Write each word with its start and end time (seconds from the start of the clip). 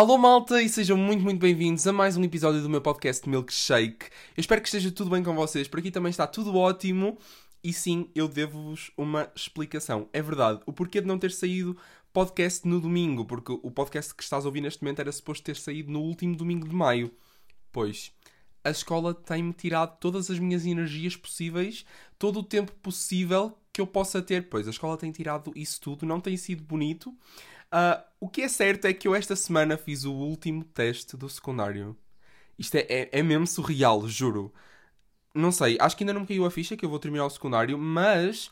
Alô 0.00 0.16
malta 0.16 0.62
e 0.62 0.66
sejam 0.66 0.96
muito, 0.96 1.22
muito 1.22 1.38
bem-vindos 1.38 1.86
a 1.86 1.92
mais 1.92 2.16
um 2.16 2.24
episódio 2.24 2.62
do 2.62 2.70
meu 2.70 2.80
podcast 2.80 3.28
Milkshake. 3.28 4.06
Eu 4.34 4.40
espero 4.40 4.62
que 4.62 4.66
esteja 4.66 4.90
tudo 4.90 5.10
bem 5.10 5.22
com 5.22 5.34
vocês. 5.34 5.68
Por 5.68 5.78
aqui 5.78 5.90
também 5.90 6.08
está 6.08 6.26
tudo 6.26 6.56
ótimo. 6.56 7.18
E 7.62 7.70
sim, 7.70 8.08
eu 8.14 8.26
devo-vos 8.26 8.90
uma 8.96 9.30
explicação. 9.36 10.08
É 10.10 10.22
verdade, 10.22 10.62
o 10.64 10.72
porquê 10.72 11.02
de 11.02 11.06
não 11.06 11.18
ter 11.18 11.30
saído 11.30 11.76
podcast 12.14 12.66
no 12.66 12.80
domingo, 12.80 13.26
porque 13.26 13.52
o 13.52 13.70
podcast 13.70 14.14
que 14.14 14.22
estás 14.22 14.46
a 14.46 14.48
ouvir 14.48 14.62
neste 14.62 14.82
momento 14.82 15.00
era 15.00 15.12
suposto 15.12 15.44
ter 15.44 15.56
saído 15.56 15.92
no 15.92 16.00
último 16.00 16.34
domingo 16.34 16.66
de 16.66 16.74
maio. 16.74 17.12
Pois, 17.70 18.10
a 18.64 18.70
escola 18.70 19.12
tem-me 19.12 19.52
tirado 19.52 19.98
todas 19.98 20.30
as 20.30 20.38
minhas 20.38 20.64
energias 20.64 21.14
possíveis, 21.14 21.84
todo 22.18 22.38
o 22.38 22.42
tempo 22.42 22.72
possível 22.82 23.54
que 23.70 23.82
eu 23.82 23.86
possa 23.86 24.22
ter. 24.22 24.48
Pois, 24.48 24.66
a 24.66 24.70
escola 24.70 24.96
tem 24.96 25.12
tirado 25.12 25.52
isso 25.54 25.78
tudo, 25.78 26.06
não 26.06 26.22
tem 26.22 26.38
sido 26.38 26.64
bonito. 26.64 27.14
Uh, 27.72 28.02
o 28.20 28.28
que 28.28 28.42
é 28.42 28.48
certo 28.48 28.86
é 28.86 28.92
que 28.92 29.06
eu 29.06 29.14
esta 29.14 29.36
semana 29.36 29.76
fiz 29.76 30.04
o 30.04 30.12
último 30.12 30.64
teste 30.64 31.16
do 31.16 31.28
secundário. 31.28 31.96
Isto 32.58 32.76
é, 32.76 32.86
é, 32.88 33.08
é, 33.12 33.22
mesmo 33.22 33.46
surreal, 33.46 34.06
juro. 34.08 34.52
Não 35.34 35.52
sei, 35.52 35.78
acho 35.80 35.96
que 35.96 36.02
ainda 36.02 36.12
não 36.12 36.22
me 36.22 36.26
caiu 36.26 36.44
a 36.44 36.50
ficha 36.50 36.76
que 36.76 36.84
eu 36.84 36.90
vou 36.90 36.98
terminar 36.98 37.24
o 37.24 37.30
secundário, 37.30 37.78
mas 37.78 38.48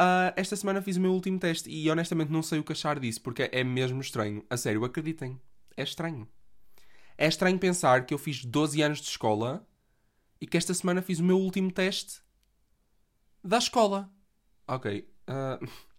uh, 0.00 0.32
esta 0.34 0.56
semana 0.56 0.80
fiz 0.80 0.96
o 0.96 1.00
meu 1.00 1.12
último 1.12 1.38
teste 1.38 1.70
e 1.70 1.90
honestamente 1.90 2.32
não 2.32 2.42
sei 2.42 2.58
o 2.58 2.64
que 2.64 2.72
achar 2.72 2.98
disso, 2.98 3.20
porque 3.20 3.48
é 3.52 3.62
mesmo 3.62 4.00
estranho. 4.00 4.44
A 4.48 4.56
sério, 4.56 4.84
acreditem, 4.84 5.38
é 5.76 5.82
estranho. 5.82 6.26
É 7.18 7.26
estranho 7.28 7.58
pensar 7.58 8.06
que 8.06 8.14
eu 8.14 8.18
fiz 8.18 8.44
12 8.44 8.82
anos 8.82 9.00
de 9.00 9.08
escola 9.08 9.66
e 10.40 10.46
que 10.46 10.56
esta 10.56 10.72
semana 10.72 11.02
fiz 11.02 11.20
o 11.20 11.24
meu 11.24 11.38
último 11.38 11.70
teste 11.70 12.22
da 13.44 13.58
escola. 13.58 14.10
Ok. 14.66 15.06
Uh... 15.28 15.91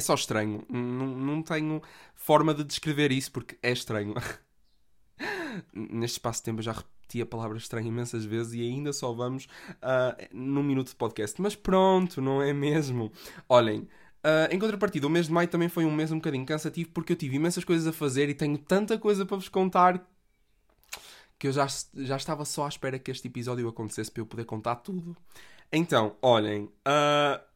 É 0.00 0.02
só 0.02 0.14
estranho. 0.14 0.64
Não, 0.66 1.06
não 1.06 1.42
tenho 1.42 1.82
forma 2.14 2.54
de 2.54 2.64
descrever 2.64 3.12
isso 3.12 3.30
porque 3.30 3.58
é 3.62 3.70
estranho. 3.70 4.14
Neste 5.74 6.14
espaço 6.14 6.40
de 6.40 6.44
tempo 6.44 6.60
eu 6.60 6.62
já 6.62 6.72
repeti 6.72 7.20
a 7.20 7.26
palavra 7.26 7.58
estranho 7.58 7.88
imensas 7.88 8.24
vezes 8.24 8.54
e 8.54 8.62
ainda 8.62 8.94
só 8.94 9.12
vamos 9.12 9.44
uh, 9.44 10.26
num 10.32 10.62
minuto 10.62 10.88
de 10.88 10.96
podcast. 10.96 11.38
Mas 11.38 11.54
pronto, 11.54 12.22
não 12.22 12.40
é 12.40 12.54
mesmo? 12.54 13.12
Olhem, 13.46 13.86
Uh, 14.22 14.52
em 14.54 14.58
contrapartida, 14.58 15.06
o 15.06 15.10
mês 15.10 15.28
de 15.28 15.32
maio 15.32 15.48
também 15.48 15.70
foi 15.70 15.86
um 15.86 15.90
mês 15.90 16.12
um 16.12 16.16
bocadinho 16.16 16.44
cansativo 16.44 16.90
porque 16.90 17.14
eu 17.14 17.16
tive 17.16 17.36
imensas 17.36 17.64
coisas 17.64 17.86
a 17.86 17.92
fazer 17.92 18.28
e 18.28 18.34
tenho 18.34 18.58
tanta 18.58 18.98
coisa 18.98 19.24
para 19.24 19.38
vos 19.38 19.48
contar 19.48 20.06
que 21.38 21.46
eu 21.46 21.52
já, 21.52 21.66
já 21.94 22.16
estava 22.18 22.44
só 22.44 22.66
à 22.66 22.68
espera 22.68 22.98
que 22.98 23.10
este 23.10 23.28
episódio 23.28 23.66
acontecesse 23.66 24.10
para 24.10 24.20
eu 24.20 24.26
poder 24.26 24.44
contar 24.44 24.76
tudo. 24.76 25.16
Então, 25.72 26.16
olhem, 26.20 26.64
uh, 26.64 27.49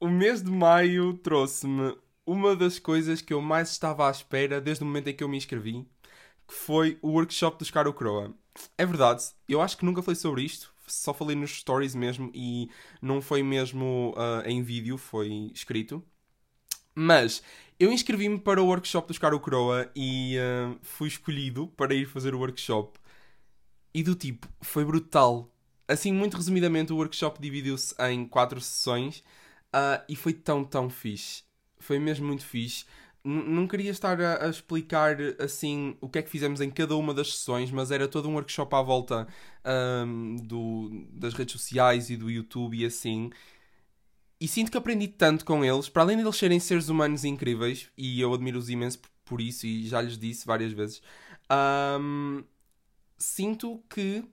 o 0.00 0.08
mês 0.08 0.42
de 0.42 0.50
maio 0.50 1.12
trouxe-me 1.18 1.94
uma 2.26 2.56
das 2.56 2.78
coisas 2.78 3.20
que 3.20 3.34
eu 3.34 3.40
mais 3.42 3.70
estava 3.70 4.08
à 4.08 4.10
espera 4.10 4.60
desde 4.60 4.82
o 4.82 4.86
momento 4.86 5.08
em 5.08 5.14
que 5.14 5.22
eu 5.22 5.28
me 5.28 5.36
inscrevi, 5.36 5.86
que 6.48 6.54
foi 6.54 6.98
o 7.02 7.10
workshop 7.10 7.58
dos 7.58 7.70
Caro 7.70 7.92
Croa. 7.92 8.34
É 8.78 8.86
verdade, 8.86 9.22
eu 9.46 9.60
acho 9.60 9.76
que 9.76 9.84
nunca 9.84 10.02
falei 10.02 10.16
sobre 10.16 10.42
isto, 10.42 10.72
só 10.86 11.12
falei 11.12 11.36
nos 11.36 11.50
stories 11.50 11.94
mesmo 11.94 12.30
e 12.34 12.70
não 13.00 13.20
foi 13.20 13.42
mesmo 13.42 14.14
uh, 14.16 14.48
em 14.48 14.62
vídeo, 14.62 14.96
foi 14.96 15.50
escrito. 15.54 16.02
Mas 16.94 17.42
eu 17.78 17.92
inscrevi-me 17.92 18.38
para 18.38 18.62
o 18.62 18.66
workshop 18.66 19.08
dos 19.08 19.18
Caro 19.18 19.38
Croa 19.38 19.90
e 19.94 20.36
uh, 20.38 20.78
fui 20.82 21.08
escolhido 21.08 21.68
para 21.68 21.94
ir 21.94 22.06
fazer 22.06 22.34
o 22.34 22.38
workshop. 22.38 22.98
E 23.92 24.02
do 24.02 24.14
tipo, 24.14 24.48
foi 24.60 24.84
brutal. 24.84 25.52
Assim, 25.86 26.12
muito 26.12 26.36
resumidamente, 26.36 26.92
o 26.92 26.96
workshop 26.96 27.40
dividiu-se 27.40 27.94
em 28.08 28.26
quatro 28.26 28.60
sessões 28.60 29.22
Uh, 29.74 30.02
e 30.08 30.16
foi 30.16 30.32
tão, 30.32 30.64
tão 30.64 30.90
fixe. 30.90 31.44
Foi 31.78 31.98
mesmo 31.98 32.26
muito 32.26 32.44
fixe. 32.44 32.84
N 33.24 33.42
não 33.44 33.66
queria 33.68 33.90
estar 33.90 34.20
a, 34.20 34.46
a, 34.46 34.48
explicar 34.48 35.16
assim 35.38 35.96
o 36.00 36.08
que 36.08 36.18
é 36.18 36.22
que 36.22 36.30
fizemos 36.30 36.60
em 36.60 36.70
cada 36.70 36.96
uma 36.96 37.12
das 37.12 37.34
sessões, 37.34 37.70
mas 37.70 37.90
era 37.90 38.08
todo 38.08 38.28
um 38.28 38.34
workshop 38.34 38.74
à 38.74 38.82
volta 38.82 39.28
um, 40.06 40.36
do, 40.36 41.06
das 41.12 41.34
redes 41.34 41.52
sociais 41.52 42.10
e 42.10 42.16
do 42.16 42.30
YouTube 42.30 42.78
e 42.78 42.84
assim. 42.84 43.30
E 44.40 44.48
sinto 44.48 44.70
que 44.70 44.78
aprendi 44.78 45.06
tanto 45.06 45.44
com 45.44 45.62
eles, 45.64 45.88
para 45.88 46.02
além 46.02 46.16
de 46.16 46.22
eles 46.22 46.36
serem 46.36 46.58
seres 46.58 46.88
humanos 46.88 47.24
incríveis, 47.24 47.90
e 47.96 48.20
eu 48.20 48.32
admiro-os 48.32 48.70
imenso 48.70 48.98
por 49.24 49.40
isso, 49.40 49.66
e 49.66 49.86
já 49.86 50.00
lhes 50.00 50.16
disse 50.18 50.46
várias 50.46 50.72
vezes. 50.72 51.02
Um, 52.00 52.42
sinto 53.18 53.82
que 53.90 54.24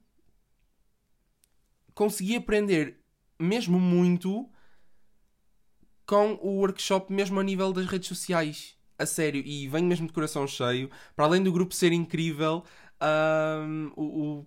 consegui 1.93 2.37
aprender 2.37 3.01
mesmo 3.37 3.79
muito 3.79 4.49
com 6.07 6.39
o 6.41 6.55
workshop 6.61 7.13
mesmo 7.13 7.39
a 7.39 7.43
nível 7.43 7.71
das 7.73 7.85
redes 7.85 8.07
sociais. 8.07 8.75
A 8.97 9.05
sério, 9.05 9.43
e 9.45 9.67
venho 9.67 9.85
mesmo 9.85 10.07
de 10.07 10.13
coração 10.13 10.47
cheio. 10.47 10.89
Para 11.15 11.25
além 11.25 11.43
do 11.43 11.51
grupo 11.51 11.75
ser 11.75 11.91
incrível, 11.91 12.63
um, 12.99 13.91
o, 13.95 14.45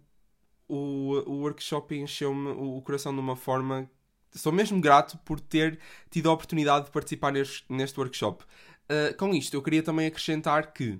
o, 0.68 1.12
o, 1.30 1.34
workshop 1.42 1.94
encheu-me 1.94 2.50
o 2.50 2.80
coração 2.82 3.12
de 3.12 3.20
uma 3.20 3.36
forma. 3.36 3.88
Sou 4.32 4.50
mesmo 4.50 4.80
grato 4.80 5.18
por 5.18 5.38
ter 5.38 5.78
tido 6.10 6.28
a 6.30 6.32
oportunidade 6.32 6.86
de 6.86 6.90
participar 6.90 7.30
neste, 7.32 7.64
neste 7.68 8.00
workshop. 8.00 8.44
Uh, 8.90 9.16
com 9.16 9.32
isto, 9.34 9.54
eu 9.54 9.62
queria 9.62 9.82
também 9.84 10.06
acrescentar 10.08 10.72
que 10.72 10.98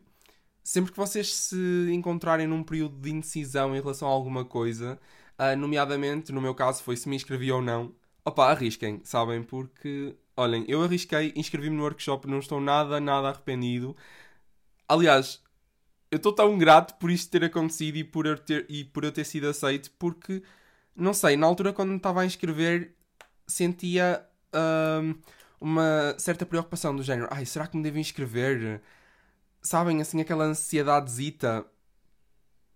sempre 0.62 0.92
que 0.92 0.98
vocês 0.98 1.34
se 1.34 1.88
encontrarem 1.90 2.46
num 2.46 2.62
período 2.62 2.96
de 3.00 3.10
indecisão 3.10 3.74
em 3.74 3.80
relação 3.80 4.06
a 4.06 4.12
alguma 4.12 4.44
coisa, 4.44 5.00
uh, 5.38 5.56
nomeadamente, 5.56 6.30
no 6.30 6.40
meu 6.40 6.54
caso, 6.54 6.82
foi 6.84 6.96
se 6.96 7.08
me 7.08 7.16
inscrevi 7.16 7.50
ou 7.50 7.62
não, 7.62 7.92
opa, 8.24 8.50
arrisquem, 8.50 9.00
sabem? 9.04 9.42
Porque 9.42 10.16
Olhem, 10.36 10.64
eu 10.68 10.82
arrisquei, 10.82 11.32
inscrevi-me 11.36 11.76
no 11.76 11.82
workshop, 11.82 12.26
não 12.28 12.38
estou 12.38 12.60
nada, 12.60 13.00
nada 13.00 13.28
arrependido. 13.28 13.96
Aliás, 14.88 15.42
eu 16.10 16.16
estou 16.16 16.32
tão 16.34 16.58
grato 16.58 16.94
por 16.98 17.10
isto 17.10 17.30
ter 17.30 17.44
acontecido 17.44 17.96
e 17.96 18.04
por 18.04 18.26
eu 18.26 18.38
ter, 18.38 18.66
e 18.68 18.84
por 18.84 19.04
eu 19.04 19.12
ter 19.12 19.24
sido 19.24 19.48
aceito, 19.48 19.90
porque, 19.98 20.42
não 20.96 21.14
sei, 21.14 21.36
na 21.36 21.46
altura 21.46 21.72
quando 21.72 21.90
me 21.90 21.96
estava 21.96 22.22
a 22.22 22.26
inscrever, 22.26 22.94
sentia 23.46 24.26
hum, 25.02 25.14
uma 25.60 26.14
certa 26.18 26.46
preocupação 26.46 26.94
do 26.96 27.02
género: 27.02 27.28
ai, 27.30 27.46
será 27.46 27.66
que 27.66 27.76
me 27.76 27.82
devo 27.82 27.98
inscrever? 27.98 28.82
Sabem, 29.62 30.00
assim, 30.00 30.20
aquela 30.20 30.44
ansiedadezita. 30.44 31.66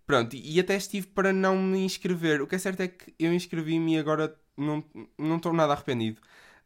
Pronto, 0.05 0.35
e 0.35 0.59
até 0.59 0.75
estive 0.75 1.07
para 1.07 1.33
não 1.33 1.57
me 1.57 1.79
inscrever. 1.79 2.41
O 2.41 2.47
que 2.47 2.55
é 2.55 2.59
certo 2.59 2.81
é 2.81 2.87
que 2.87 3.13
eu 3.17 3.33
inscrevi-me 3.33 3.95
e 3.95 3.99
agora 3.99 4.35
não, 4.55 4.83
não 5.17 5.37
estou 5.37 5.51
nada 5.53 5.73
arrependido. 5.73 6.21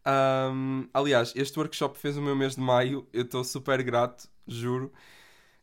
Um, 0.05 0.87
aliás, 0.93 1.33
este 1.35 1.57
workshop 1.59 1.97
fez 1.97 2.17
o 2.17 2.21
meu 2.21 2.35
mês 2.35 2.55
de 2.55 2.61
maio, 2.61 3.07
eu 3.11 3.23
estou 3.23 3.43
super 3.43 3.83
grato, 3.83 4.29
juro. 4.47 4.91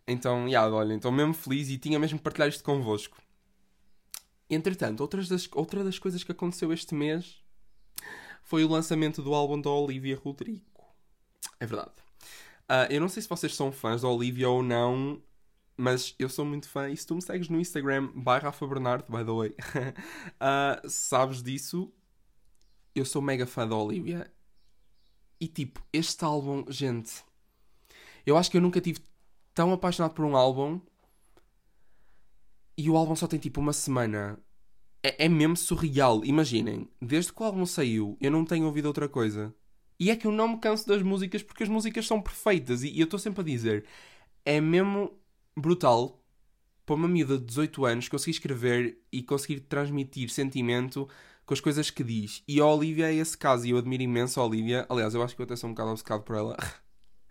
Então, 0.06 0.46
yeah, 0.46 0.72
olha, 0.72 0.94
estou 0.94 1.10
mesmo 1.10 1.34
feliz 1.34 1.68
e 1.68 1.78
tinha 1.78 1.98
mesmo 1.98 2.18
que 2.18 2.24
partilhar 2.24 2.48
isto 2.48 2.62
convosco. 2.62 3.18
Entretanto, 4.48 5.00
outras 5.00 5.28
das, 5.28 5.48
outra 5.52 5.82
das 5.82 5.98
coisas 5.98 6.22
que 6.22 6.30
aconteceu 6.30 6.72
este 6.72 6.94
mês 6.94 7.42
foi 8.42 8.64
o 8.64 8.68
lançamento 8.68 9.20
do 9.22 9.34
álbum 9.34 9.60
da 9.60 9.70
Olivia 9.70 10.16
Rodrigo. 10.16 10.62
É 11.58 11.66
verdade. 11.66 11.90
Uh, 12.70 12.86
eu 12.90 13.00
não 13.00 13.08
sei 13.08 13.22
se 13.22 13.28
vocês 13.28 13.54
são 13.54 13.72
fãs 13.72 14.02
da 14.02 14.08
Olivia 14.08 14.48
ou 14.48 14.62
não, 14.62 15.20
mas 15.76 16.14
eu 16.18 16.28
sou 16.28 16.44
muito 16.44 16.68
fã. 16.68 16.88
E 16.88 16.96
se 16.96 17.04
tu 17.04 17.16
me 17.16 17.22
segues 17.22 17.48
no 17.48 17.60
Instagram, 17.60 18.08
by 18.14 18.38
Rafa 18.40 18.66
Bernardo, 18.66 19.04
by 19.08 19.24
the 19.24 19.32
way, 19.32 19.48
uh, 19.50 20.80
sabes 20.88 21.42
disso 21.42 21.92
eu 22.96 23.04
sou 23.04 23.20
mega 23.20 23.46
fã 23.46 23.66
da 23.68 23.76
Olivia. 23.76 24.30
E 25.40 25.46
tipo, 25.46 25.84
este 25.92 26.24
álbum, 26.24 26.64
gente. 26.68 27.22
Eu 28.24 28.36
acho 28.36 28.50
que 28.50 28.56
eu 28.56 28.60
nunca 28.60 28.80
tive 28.80 29.00
tão 29.54 29.72
apaixonado 29.72 30.14
por 30.14 30.24
um 30.24 30.36
álbum. 30.36 30.80
E 32.76 32.90
o 32.90 32.96
álbum 32.96 33.14
só 33.14 33.26
tem 33.26 33.38
tipo 33.38 33.60
uma 33.60 33.72
semana. 33.72 34.38
É, 35.02 35.26
é 35.26 35.28
mesmo 35.28 35.56
surreal. 35.56 36.24
Imaginem, 36.24 36.88
desde 37.00 37.32
que 37.32 37.42
o 37.42 37.44
álbum 37.44 37.66
saiu, 37.66 38.16
eu 38.20 38.30
não 38.30 38.44
tenho 38.44 38.66
ouvido 38.66 38.86
outra 38.86 39.08
coisa. 39.08 39.54
E 39.98 40.10
é 40.10 40.16
que 40.16 40.26
eu 40.26 40.32
não 40.32 40.48
me 40.48 40.58
canso 40.58 40.86
das 40.86 41.02
músicas 41.02 41.42
porque 41.42 41.62
as 41.62 41.68
músicas 41.68 42.06
são 42.06 42.20
perfeitas. 42.20 42.82
E, 42.82 42.88
e 42.90 43.00
eu 43.00 43.04
estou 43.04 43.18
sempre 43.18 43.42
a 43.42 43.44
dizer: 43.44 43.84
é 44.44 44.60
mesmo 44.60 45.12
brutal 45.56 46.22
para 46.84 46.94
uma 46.94 47.08
miúda 47.08 47.38
de 47.38 47.44
18 47.44 47.84
anos 47.84 48.08
conseguir 48.08 48.30
escrever 48.30 48.98
e 49.10 49.22
conseguir 49.22 49.60
transmitir 49.60 50.30
sentimento 50.30 51.08
com 51.46 51.54
as 51.54 51.60
coisas 51.60 51.90
que 51.90 52.02
diz. 52.02 52.42
E 52.46 52.60
a 52.60 52.66
Olivia 52.66 53.10
é 53.10 53.14
esse 53.14 53.38
caso, 53.38 53.66
e 53.66 53.70
eu 53.70 53.78
admiro 53.78 54.02
imenso 54.02 54.40
a 54.40 54.44
Olivia. 54.44 54.84
Aliás, 54.88 55.14
eu 55.14 55.22
acho 55.22 55.34
que 55.34 55.40
eu 55.40 55.44
até 55.44 55.54
sou 55.56 55.70
um 55.70 55.72
bocado 55.72 55.90
obcecado 55.92 56.22
por 56.22 56.36
ela. 56.36 56.56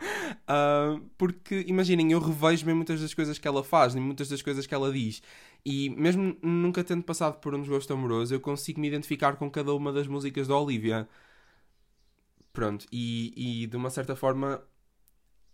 uh, 0.01 0.99
porque, 1.17 1.65
imaginem, 1.67 2.11
eu 2.13 2.19
revejo-me 2.19 2.71
em 2.71 2.75
muitas 2.75 3.01
das 3.01 3.13
coisas 3.13 3.37
que 3.37 3.47
ela 3.47 3.63
faz, 3.63 3.93
em 3.95 3.99
muitas 3.99 4.29
das 4.29 4.41
coisas 4.41 4.65
que 4.65 4.73
ela 4.73 4.91
diz. 4.91 5.21
E 5.65 5.89
mesmo 5.89 6.37
nunca 6.41 6.83
tendo 6.83 7.03
passado 7.03 7.39
por 7.39 7.53
um 7.53 7.59
desgosto 7.61 7.91
amoroso, 7.93 8.33
eu 8.33 8.39
consigo 8.39 8.79
me 8.79 8.87
identificar 8.87 9.35
com 9.35 9.51
cada 9.51 9.73
uma 9.73 9.91
das 9.91 10.07
músicas 10.07 10.47
da 10.47 10.57
Olivia. 10.57 11.07
Pronto, 12.53 12.85
e, 12.91 13.63
e 13.63 13.67
de 13.67 13.75
uma 13.75 13.89
certa 13.89 14.15
forma, 14.15 14.63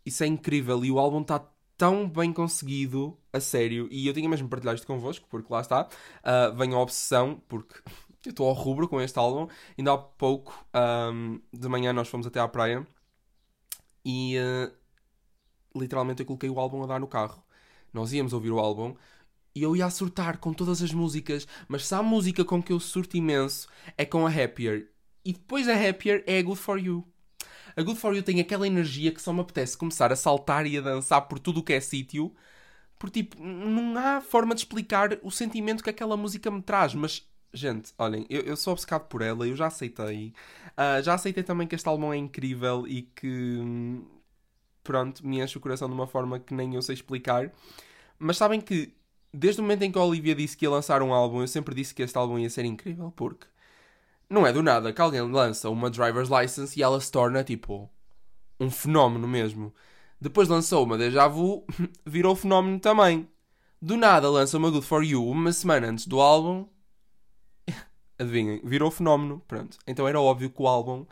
isso 0.05 0.23
é 0.23 0.27
incrível. 0.27 0.85
E 0.85 0.91
o 0.91 0.99
álbum 0.99 1.21
está 1.21 1.39
tão 1.77 2.07
bem 2.07 2.31
conseguido, 2.31 3.17
a 3.33 3.39
sério. 3.39 3.87
E 3.91 4.05
eu 4.07 4.13
tinha 4.13 4.29
mesmo 4.29 4.47
partilhar 4.47 4.75
isto 4.75 4.85
convosco, 4.85 5.27
porque 5.29 5.51
lá 5.51 5.61
está. 5.61 5.87
Uh, 6.23 6.55
venho 6.55 6.75
a 6.75 6.79
obsessão, 6.81 7.41
porque 7.47 7.81
eu 8.25 8.31
estou 8.31 8.47
ao 8.47 8.53
rubro 8.53 8.87
com 8.87 9.01
este 9.01 9.17
álbum. 9.17 9.47
Ainda 9.77 9.93
há 9.93 9.97
pouco, 9.97 10.65
um, 11.13 11.39
de 11.51 11.67
manhã, 11.67 11.93
nós 11.93 12.07
fomos 12.07 12.27
até 12.27 12.39
à 12.39 12.47
praia 12.47 12.85
e 14.05 14.35
uh, 14.37 14.71
literalmente 15.79 16.21
eu 16.21 16.25
coloquei 16.25 16.49
o 16.49 16.59
álbum 16.59 16.83
a 16.83 16.87
dar 16.87 16.99
no 16.99 17.07
carro. 17.07 17.43
nós 17.93 18.13
íamos 18.13 18.33
ouvir 18.33 18.51
o 18.51 18.59
álbum 18.59 18.95
e 19.55 19.63
eu 19.63 19.75
ia 19.75 19.85
a 19.85 19.89
surtar 19.89 20.37
com 20.37 20.53
todas 20.53 20.81
as 20.81 20.93
músicas, 20.93 21.47
mas 21.67 21.85
se 21.85 21.93
há 21.93 22.01
música 22.01 22.45
com 22.45 22.63
que 22.63 22.71
eu 22.71 22.79
surto 22.79 23.17
imenso 23.17 23.67
é 23.97 24.05
com 24.05 24.25
a 24.25 24.29
Happier. 24.29 24.89
E 25.25 25.33
depois 25.33 25.67
a 25.67 25.73
Happier 25.73 26.23
é 26.25 26.39
a 26.39 26.41
Good 26.41 26.59
For 26.59 26.79
You. 26.79 27.05
A 27.75 27.81
Good 27.81 27.99
For 27.99 28.15
You 28.15 28.23
tem 28.23 28.39
aquela 28.39 28.67
energia 28.67 29.11
que 29.11 29.21
só 29.21 29.31
me 29.33 29.41
apetece 29.41 29.77
começar 29.77 30.11
a 30.11 30.15
saltar 30.15 30.65
e 30.65 30.77
a 30.77 30.81
dançar 30.81 31.21
por 31.21 31.39
tudo 31.39 31.59
o 31.59 31.63
que 31.63 31.73
é 31.73 31.79
sítio. 31.79 32.33
Porque, 32.97 33.23
tipo, 33.23 33.41
não 33.43 33.97
há 33.97 34.21
forma 34.21 34.53
de 34.53 34.61
explicar 34.61 35.17
o 35.23 35.31
sentimento 35.31 35.83
que 35.83 35.89
aquela 35.89 36.15
música 36.15 36.51
me 36.51 36.61
traz. 36.61 36.93
Mas, 36.93 37.27
gente, 37.53 37.93
olhem, 37.97 38.25
eu, 38.29 38.41
eu 38.41 38.55
sou 38.57 38.73
obcecado 38.73 39.07
por 39.07 39.21
ela, 39.21 39.47
eu 39.47 39.55
já 39.55 39.67
aceitei. 39.67 40.33
Uh, 40.71 41.01
já 41.03 41.13
aceitei 41.13 41.43
também 41.43 41.67
que 41.67 41.75
este 41.75 41.87
álbum 41.87 42.13
é 42.13 42.17
incrível 42.17 42.87
e 42.87 43.03
que, 43.03 44.01
pronto, 44.83 45.25
me 45.25 45.41
enche 45.41 45.57
o 45.57 45.61
coração 45.61 45.87
de 45.87 45.93
uma 45.93 46.07
forma 46.07 46.39
que 46.39 46.53
nem 46.53 46.75
eu 46.75 46.81
sei 46.81 46.95
explicar. 46.95 47.51
Mas 48.19 48.37
sabem 48.37 48.61
que 48.61 48.93
desde 49.33 49.61
o 49.61 49.63
momento 49.63 49.83
em 49.83 49.91
que 49.91 49.97
a 49.97 50.03
Olivia 50.03 50.35
disse 50.35 50.57
que 50.57 50.65
ia 50.65 50.69
lançar 50.69 51.01
um 51.01 51.13
álbum, 51.13 51.41
eu 51.41 51.47
sempre 51.47 51.73
disse 51.75 51.93
que 51.93 52.03
este 52.03 52.17
álbum 52.17 52.37
ia 52.39 52.49
ser 52.49 52.65
incrível, 52.65 53.11
porque 53.15 53.47
não 54.29 54.45
é 54.45 54.53
do 54.53 54.63
nada 54.63 54.93
que 54.93 55.01
alguém 55.01 55.21
lança 55.21 55.69
uma 55.69 55.89
driver's 55.89 56.29
license 56.29 56.79
e 56.79 56.83
ela 56.83 56.99
se 56.99 57.11
torna 57.11 57.43
tipo 57.43 57.89
um 58.59 58.69
fenómeno 58.69 59.27
mesmo. 59.27 59.73
Depois 60.19 60.47
lançou 60.47 60.83
uma 60.85 60.97
Deja 60.97 61.27
Vu, 61.27 61.65
virou 62.05 62.35
fenómeno 62.35 62.79
também. 62.79 63.27
Do 63.81 63.97
nada 63.97 64.29
lança 64.29 64.57
uma 64.57 64.69
Good 64.69 64.85
For 64.85 65.03
You 65.03 65.27
uma 65.27 65.51
semana 65.51 65.87
antes 65.87 66.05
do 66.05 66.21
álbum. 66.21 66.67
Adivinhem, 68.21 68.61
virou 68.63 68.91
fenómeno. 68.91 69.41
Pronto. 69.47 69.77
Então 69.87 70.07
era 70.07 70.19
óbvio 70.19 70.49
que 70.49 70.61
o 70.61 70.67
álbum 70.67 71.05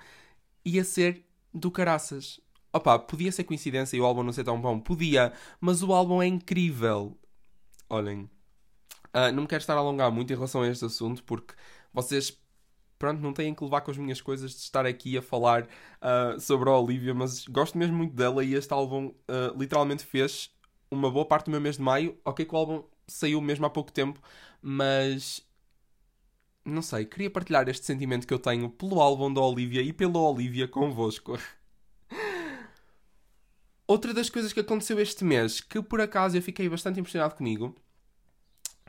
ia 0.64 0.84
ser 0.84 1.26
do 1.54 1.72
caraças. 1.72 2.40
Opa, 2.72 3.00
podia 3.00 3.32
ser 3.32 3.44
coincidência 3.44 3.98
e 3.98 4.02
o 4.02 4.06
álbum 4.06 4.24
não 4.24 4.32
ser 4.32 4.44
tão 4.44 4.62
bom. 4.62 4.80
Podia, 4.80 5.34
mas 5.60 5.82
o 5.82 5.92
álbum 5.94 6.22
é 6.22 6.28
incrível 6.28 7.18
olhem, 7.90 8.30
uh, 9.16 9.32
não 9.34 9.44
me 9.44 9.48
quero 9.48 9.62
estar 9.62 9.74
a 9.74 9.78
alongar 9.78 10.12
muito 10.12 10.32
em 10.32 10.36
relação 10.36 10.62
a 10.62 10.68
este 10.68 10.86
assunto, 10.86 11.24
porque 11.24 11.54
vocês, 11.92 12.38
pronto, 12.98 13.20
não 13.20 13.34
têm 13.34 13.54
que 13.54 13.64
levar 13.64 13.82
com 13.82 13.92
as 13.92 13.98
minhas 13.98 14.22
coisas 14.22 14.52
de 14.52 14.58
estar 14.58 14.86
aqui 14.86 15.18
a 15.18 15.22
falar 15.22 15.64
uh, 15.64 16.40
sobre 16.40 16.70
a 16.70 16.78
Olivia, 16.78 17.14
mas 17.14 17.46
gosto 17.48 17.78
mesmo 17.78 17.98
muito 17.98 18.16
dela 18.16 18.44
e 18.44 18.54
este 18.54 18.72
álbum 18.72 19.08
uh, 19.08 19.58
literalmente 19.58 20.06
fez 20.06 20.52
uma 20.92 21.10
boa 21.10 21.26
parte 21.26 21.46
do 21.46 21.52
meu 21.52 21.62
mês 21.62 21.78
de 21.78 21.82
maio. 21.82 22.18
Ok, 22.24 22.46
que 22.46 22.54
o 22.54 22.58
álbum 22.58 22.84
saiu 23.08 23.42
mesmo 23.42 23.66
há 23.66 23.70
pouco 23.70 23.92
tempo, 23.92 24.20
mas 24.62 25.42
não 26.70 26.82
sei, 26.82 27.06
queria 27.06 27.30
partilhar 27.30 27.68
este 27.70 27.86
sentimento 27.86 28.28
que 28.28 28.34
eu 28.34 28.40
tenho 28.40 28.70
pelo 28.70 29.02
álbum 29.02 29.34
da 29.34 29.42
Olivia 29.42 29.82
e 29.82 29.92
pela 29.94 30.20
Olivia 30.20 30.68
convosco. 30.68 31.38
Outra 33.88 34.14
das 34.14 34.30
coisas 34.30 34.54
que 34.54 34.60
aconteceu 34.60 35.00
este 35.00 35.24
mês, 35.24 35.62
que 35.62 35.82
por 35.82 36.00
acaso 36.00 36.38
eu 36.38 36.42
fiquei 36.42 36.70
bastante 36.70 37.00
impressionado 37.00 37.36
comigo, 37.36 37.76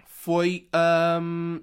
foi 0.05 0.69
um, 1.23 1.61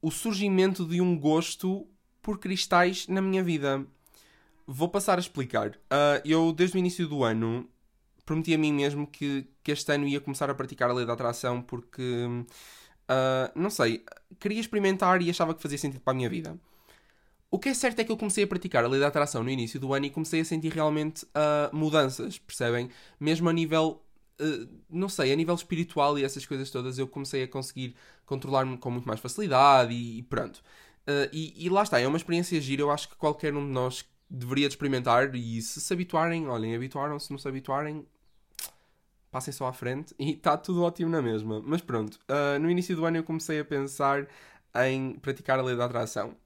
o 0.00 0.10
surgimento 0.10 0.86
de 0.86 1.00
um 1.00 1.18
gosto 1.18 1.86
por 2.22 2.38
cristais 2.38 3.06
na 3.08 3.20
minha 3.20 3.42
vida. 3.42 3.84
Vou 4.66 4.88
passar 4.88 5.18
a 5.18 5.20
explicar. 5.20 5.72
Uh, 5.72 6.20
eu, 6.24 6.52
desde 6.52 6.76
o 6.76 6.78
início 6.78 7.06
do 7.06 7.22
ano, 7.22 7.68
prometi 8.24 8.54
a 8.54 8.58
mim 8.58 8.72
mesmo 8.72 9.06
que, 9.06 9.46
que 9.62 9.72
este 9.72 9.92
ano 9.92 10.06
ia 10.06 10.20
começar 10.20 10.48
a 10.48 10.54
praticar 10.54 10.88
a 10.88 10.92
lei 10.94 11.04
da 11.04 11.12
atração 11.12 11.60
porque, 11.60 12.26
uh, 13.10 13.50
não 13.58 13.70
sei, 13.70 14.04
queria 14.38 14.60
experimentar 14.60 15.20
e 15.20 15.28
achava 15.28 15.54
que 15.54 15.62
fazia 15.62 15.78
sentido 15.78 16.00
para 16.00 16.12
a 16.12 16.16
minha 16.16 16.28
vida. 16.28 16.56
O 17.50 17.58
que 17.58 17.68
é 17.68 17.74
certo 17.74 17.98
é 17.98 18.04
que 18.04 18.12
eu 18.12 18.16
comecei 18.16 18.44
a 18.44 18.46
praticar 18.46 18.84
a 18.84 18.88
lei 18.88 19.00
da 19.00 19.08
atração 19.08 19.42
no 19.42 19.50
início 19.50 19.80
do 19.80 19.92
ano 19.92 20.06
e 20.06 20.10
comecei 20.10 20.40
a 20.40 20.44
sentir 20.44 20.72
realmente 20.72 21.24
uh, 21.24 21.74
mudanças, 21.76 22.38
percebem? 22.38 22.88
Mesmo 23.18 23.48
a 23.48 23.52
nível, 23.52 24.00
uh, 24.40 24.68
não 24.88 25.08
sei, 25.08 25.32
a 25.32 25.36
nível 25.36 25.54
espiritual 25.56 26.16
e 26.16 26.24
essas 26.24 26.46
coisas 26.46 26.70
todas, 26.70 26.96
eu 26.98 27.08
comecei 27.08 27.42
a 27.42 27.48
conseguir 27.48 27.96
controlar-me 28.24 28.78
com 28.78 28.90
muito 28.90 29.08
mais 29.08 29.18
facilidade 29.18 29.92
e, 29.92 30.18
e 30.18 30.22
pronto. 30.22 30.62
E, 31.32 31.66
e, 31.66 31.68
lá 31.68 31.82
está, 31.82 31.98
é 31.98 32.06
uma 32.06 32.16
experiência 32.16 32.60
gira, 32.60 32.82
eu 32.82 32.90
acho 32.90 33.08
que 33.08 33.16
qualquer 33.16 33.52
um 33.52 33.66
de 33.66 33.72
nós 33.72 34.04
deveria 34.30 34.68
de 34.68 34.74
experimentar 34.74 35.34
e 35.34 35.60
se 35.60 35.80
se 35.80 35.92
habituarem, 35.92 36.46
olhem, 36.46 36.76
habituaram-se, 36.76 37.26
se 37.26 37.32
não 37.32 37.38
se 37.38 37.48
habituarem, 37.48 38.06
passem 39.30 39.52
só 39.52 39.66
à 39.66 39.72
frente 39.72 40.14
e 40.18 40.32
está 40.32 40.56
tudo 40.56 40.82
ótimo 40.82 41.10
na 41.10 41.22
mesma. 41.22 41.62
Mas 41.64 41.80
pronto, 41.80 42.18
no 42.60 42.70
início 42.70 42.96
do 42.96 43.04
ano 43.04 43.18
eu 43.18 43.24
comecei 43.24 43.60
a 43.60 43.64
pensar 43.64 44.26
em 44.84 45.14
praticar 45.14 45.58
a 45.58 45.62
lei 45.62 45.76
da 45.76 45.84
atração 45.84 46.36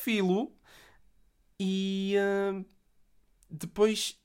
filo 0.00 0.52
e 1.58 2.14
uh, 2.16 2.64
depois, 3.50 4.18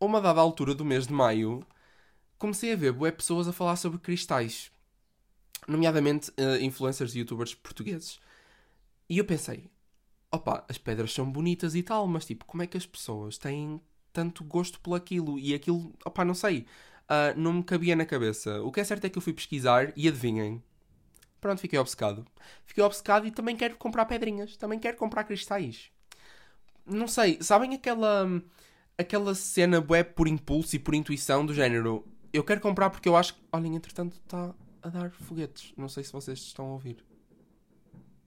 a 0.00 0.04
uma 0.04 0.20
dada 0.20 0.40
altura 0.40 0.74
do 0.74 0.84
mês 0.84 1.06
de 1.06 1.12
maio, 1.12 1.64
comecei 2.36 2.72
a 2.72 2.76
ver 2.76 2.92
bué 2.92 3.12
pessoas 3.12 3.46
a 3.46 3.52
falar 3.52 3.76
sobre 3.76 4.00
cristais, 4.00 4.72
nomeadamente 5.68 6.30
uh, 6.30 6.60
influencers 6.60 7.14
e 7.14 7.20
youtubers 7.20 7.54
portugueses. 7.54 8.18
E 9.08 9.18
eu 9.18 9.24
pensei, 9.24 9.70
opa, 10.32 10.64
as 10.68 10.78
pedras 10.78 11.12
são 11.12 11.30
bonitas 11.30 11.74
e 11.76 11.82
tal, 11.82 12.06
mas 12.08 12.24
tipo, 12.24 12.44
como 12.44 12.62
é 12.62 12.66
que 12.66 12.76
as 12.76 12.86
pessoas 12.86 13.38
têm 13.38 13.80
tanto 14.12 14.44
gosto 14.44 14.80
por 14.80 14.94
aquilo? 14.94 15.38
E 15.38 15.54
aquilo, 15.54 15.92
opa, 16.04 16.24
não 16.24 16.34
sei, 16.34 16.66
uh, 17.02 17.38
não 17.38 17.54
me 17.54 17.62
cabia 17.62 17.96
na 17.96 18.04
cabeça. 18.04 18.62
O 18.62 18.70
que 18.70 18.80
é 18.80 18.84
certo 18.84 19.04
é 19.04 19.08
que 19.08 19.18
eu 19.18 19.22
fui 19.22 19.32
pesquisar 19.32 19.92
e 19.96 20.08
adivinhem, 20.08 20.62
Pronto, 21.42 21.60
fiquei 21.60 21.76
obcecado. 21.76 22.24
Fiquei 22.64 22.84
obcecado 22.84 23.26
e 23.26 23.30
também 23.32 23.56
quero 23.56 23.76
comprar 23.76 24.04
pedrinhas. 24.04 24.56
Também 24.56 24.78
quero 24.78 24.96
comprar 24.96 25.24
cristais. 25.24 25.90
Não 26.86 27.08
sei, 27.08 27.36
sabem 27.42 27.74
aquela 27.74 28.40
aquela 28.96 29.34
cena 29.34 29.84
web 29.88 30.10
por 30.14 30.28
impulso 30.28 30.76
e 30.76 30.78
por 30.78 30.94
intuição 30.94 31.44
do 31.44 31.52
género? 31.52 32.06
Eu 32.32 32.44
quero 32.44 32.60
comprar 32.60 32.90
porque 32.90 33.08
eu 33.08 33.16
acho 33.16 33.34
que. 33.34 33.40
Olhem, 33.50 33.74
entretanto 33.74 34.16
está 34.24 34.54
a 34.80 34.88
dar 34.88 35.10
foguetes. 35.10 35.72
Não 35.76 35.88
sei 35.88 36.04
se 36.04 36.12
vocês 36.12 36.38
estão 36.38 36.66
a 36.66 36.72
ouvir. 36.74 37.04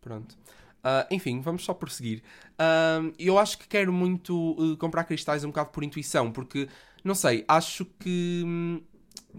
Pronto. 0.02 0.38
Uh, 0.86 1.08
enfim, 1.10 1.42
vamos 1.42 1.66
só 1.66 1.74
prosseguir. 1.74 2.22
Uh, 2.52 3.12
eu 3.18 3.40
acho 3.40 3.58
que 3.58 3.68
quero 3.68 3.92
muito 3.92 4.52
uh, 4.52 4.78
comprar 4.78 5.04
cristais 5.04 5.44
um 5.44 5.48
bocado 5.48 5.72
por 5.72 5.84
intuição, 5.84 6.32
porque, 6.32 6.70
não 7.04 7.16
sei, 7.16 7.44
acho 7.48 7.86
que, 8.00 8.44
hum, 8.46 8.82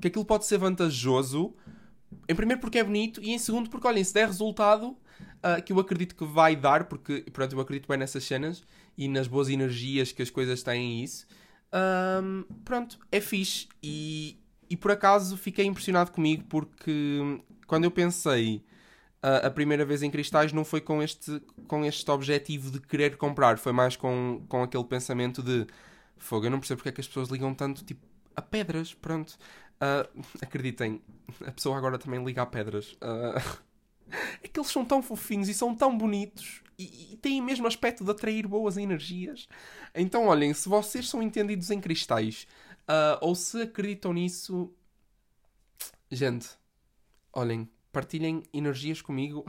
que 0.00 0.08
aquilo 0.08 0.24
pode 0.24 0.44
ser 0.44 0.58
vantajoso 0.58 1.54
em 2.28 2.34
primeiro 2.34 2.60
porque 2.60 2.78
é 2.78 2.84
bonito 2.84 3.22
e 3.22 3.30
em 3.30 3.38
segundo 3.38 3.70
porque, 3.70 3.86
olhem, 3.86 4.02
se 4.02 4.12
der 4.12 4.26
resultado, 4.26 4.88
uh, 4.88 5.62
que 5.64 5.72
eu 5.72 5.78
acredito 5.78 6.16
que 6.16 6.24
vai 6.24 6.56
dar, 6.56 6.84
porque 6.84 7.24
pronto, 7.32 7.54
eu 7.54 7.60
acredito 7.60 7.86
bem 7.86 7.98
nessas 7.98 8.24
cenas 8.24 8.64
e 8.98 9.08
nas 9.08 9.28
boas 9.28 9.48
energias 9.48 10.10
que 10.10 10.22
as 10.22 10.30
coisas 10.30 10.62
têm 10.62 11.04
isso. 11.04 11.26
Um, 11.72 12.44
pronto, 12.64 12.98
é 13.12 13.20
fixe. 13.20 13.68
E, 13.80 14.38
e 14.68 14.76
por 14.76 14.90
acaso 14.90 15.36
fiquei 15.36 15.64
impressionado 15.64 16.10
comigo 16.10 16.44
porque 16.48 17.40
quando 17.66 17.84
eu 17.84 17.90
pensei 17.90 18.64
a 19.22 19.50
primeira 19.50 19.84
vez 19.84 20.02
em 20.02 20.10
cristais 20.10 20.52
não 20.52 20.64
foi 20.64 20.80
com 20.80 21.02
este, 21.02 21.40
com 21.66 21.84
este 21.84 22.08
objetivo 22.10 22.70
de 22.70 22.80
querer 22.80 23.16
comprar, 23.16 23.58
foi 23.58 23.72
mais 23.72 23.96
com, 23.96 24.44
com 24.48 24.62
aquele 24.62 24.84
pensamento 24.84 25.42
de 25.42 25.66
fogo, 26.16 26.46
eu 26.46 26.50
não 26.50 26.60
percebo 26.60 26.78
porque 26.78 26.90
é 26.90 26.92
que 26.92 27.00
as 27.00 27.08
pessoas 27.08 27.28
ligam 27.28 27.54
tanto 27.54 27.84
tipo, 27.84 28.06
a 28.34 28.42
pedras, 28.42 28.94
pronto. 28.94 29.36
Uh, 29.76 30.24
acreditem, 30.40 31.02
a 31.46 31.52
pessoa 31.52 31.76
agora 31.76 31.98
também 31.98 32.22
liga 32.24 32.42
a 32.42 32.46
pedras. 32.46 32.92
Uh, 32.92 33.60
é 34.42 34.48
que 34.48 34.58
eles 34.58 34.70
são 34.70 34.84
tão 34.84 35.02
fofinhos 35.02 35.48
e 35.48 35.54
são 35.54 35.74
tão 35.74 35.96
bonitos 35.96 36.62
e, 36.78 37.12
e 37.12 37.16
têm 37.16 37.42
mesmo 37.42 37.66
aspecto 37.66 38.04
de 38.04 38.10
atrair 38.10 38.46
boas 38.46 38.76
energias. 38.76 39.48
Então, 39.94 40.26
olhem, 40.26 40.52
se 40.54 40.68
vocês 40.68 41.08
são 41.08 41.22
entendidos 41.22 41.70
em 41.70 41.80
cristais 41.80 42.46
uh, 42.82 43.18
ou 43.20 43.34
se 43.34 43.62
acreditam 43.62 44.12
nisso, 44.12 44.72
gente, 46.10 46.48
olhem, 47.32 47.68
partilhem 47.96 48.42
energias 48.52 49.00
comigo 49.00 49.42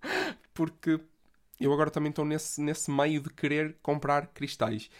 porque 0.52 1.00
eu 1.58 1.72
agora 1.72 1.90
também 1.90 2.10
estou 2.10 2.22
nesse, 2.22 2.60
nesse 2.60 2.90
meio 2.90 3.22
de 3.22 3.30
querer 3.30 3.78
comprar 3.82 4.26
cristais. 4.26 4.90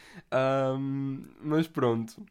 Um, 0.79 1.27
mas 1.43 1.69
pronto. 1.69 2.25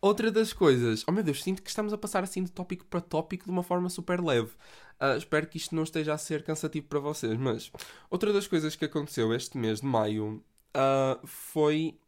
Outra 0.00 0.32
das 0.32 0.54
coisas, 0.54 1.04
oh 1.06 1.12
meu 1.12 1.22
Deus, 1.22 1.42
sinto 1.42 1.62
que 1.62 1.68
estamos 1.68 1.92
a 1.92 1.98
passar 1.98 2.24
assim 2.24 2.42
de 2.42 2.50
tópico 2.50 2.86
para 2.86 3.02
tópico 3.02 3.44
de 3.44 3.50
uma 3.50 3.62
forma 3.62 3.90
super 3.90 4.22
leve. 4.22 4.52
Uh, 4.98 5.18
espero 5.18 5.46
que 5.46 5.58
isto 5.58 5.74
não 5.74 5.82
esteja 5.82 6.14
a 6.14 6.18
ser 6.18 6.42
cansativo 6.42 6.86
para 6.86 6.98
vocês, 6.98 7.36
mas 7.36 7.70
outra 8.08 8.32
das 8.32 8.46
coisas 8.46 8.74
que 8.74 8.86
aconteceu 8.86 9.34
este 9.34 9.58
mês 9.58 9.82
de 9.82 9.86
maio 9.86 10.42
uh, 10.74 11.26
foi 11.26 11.98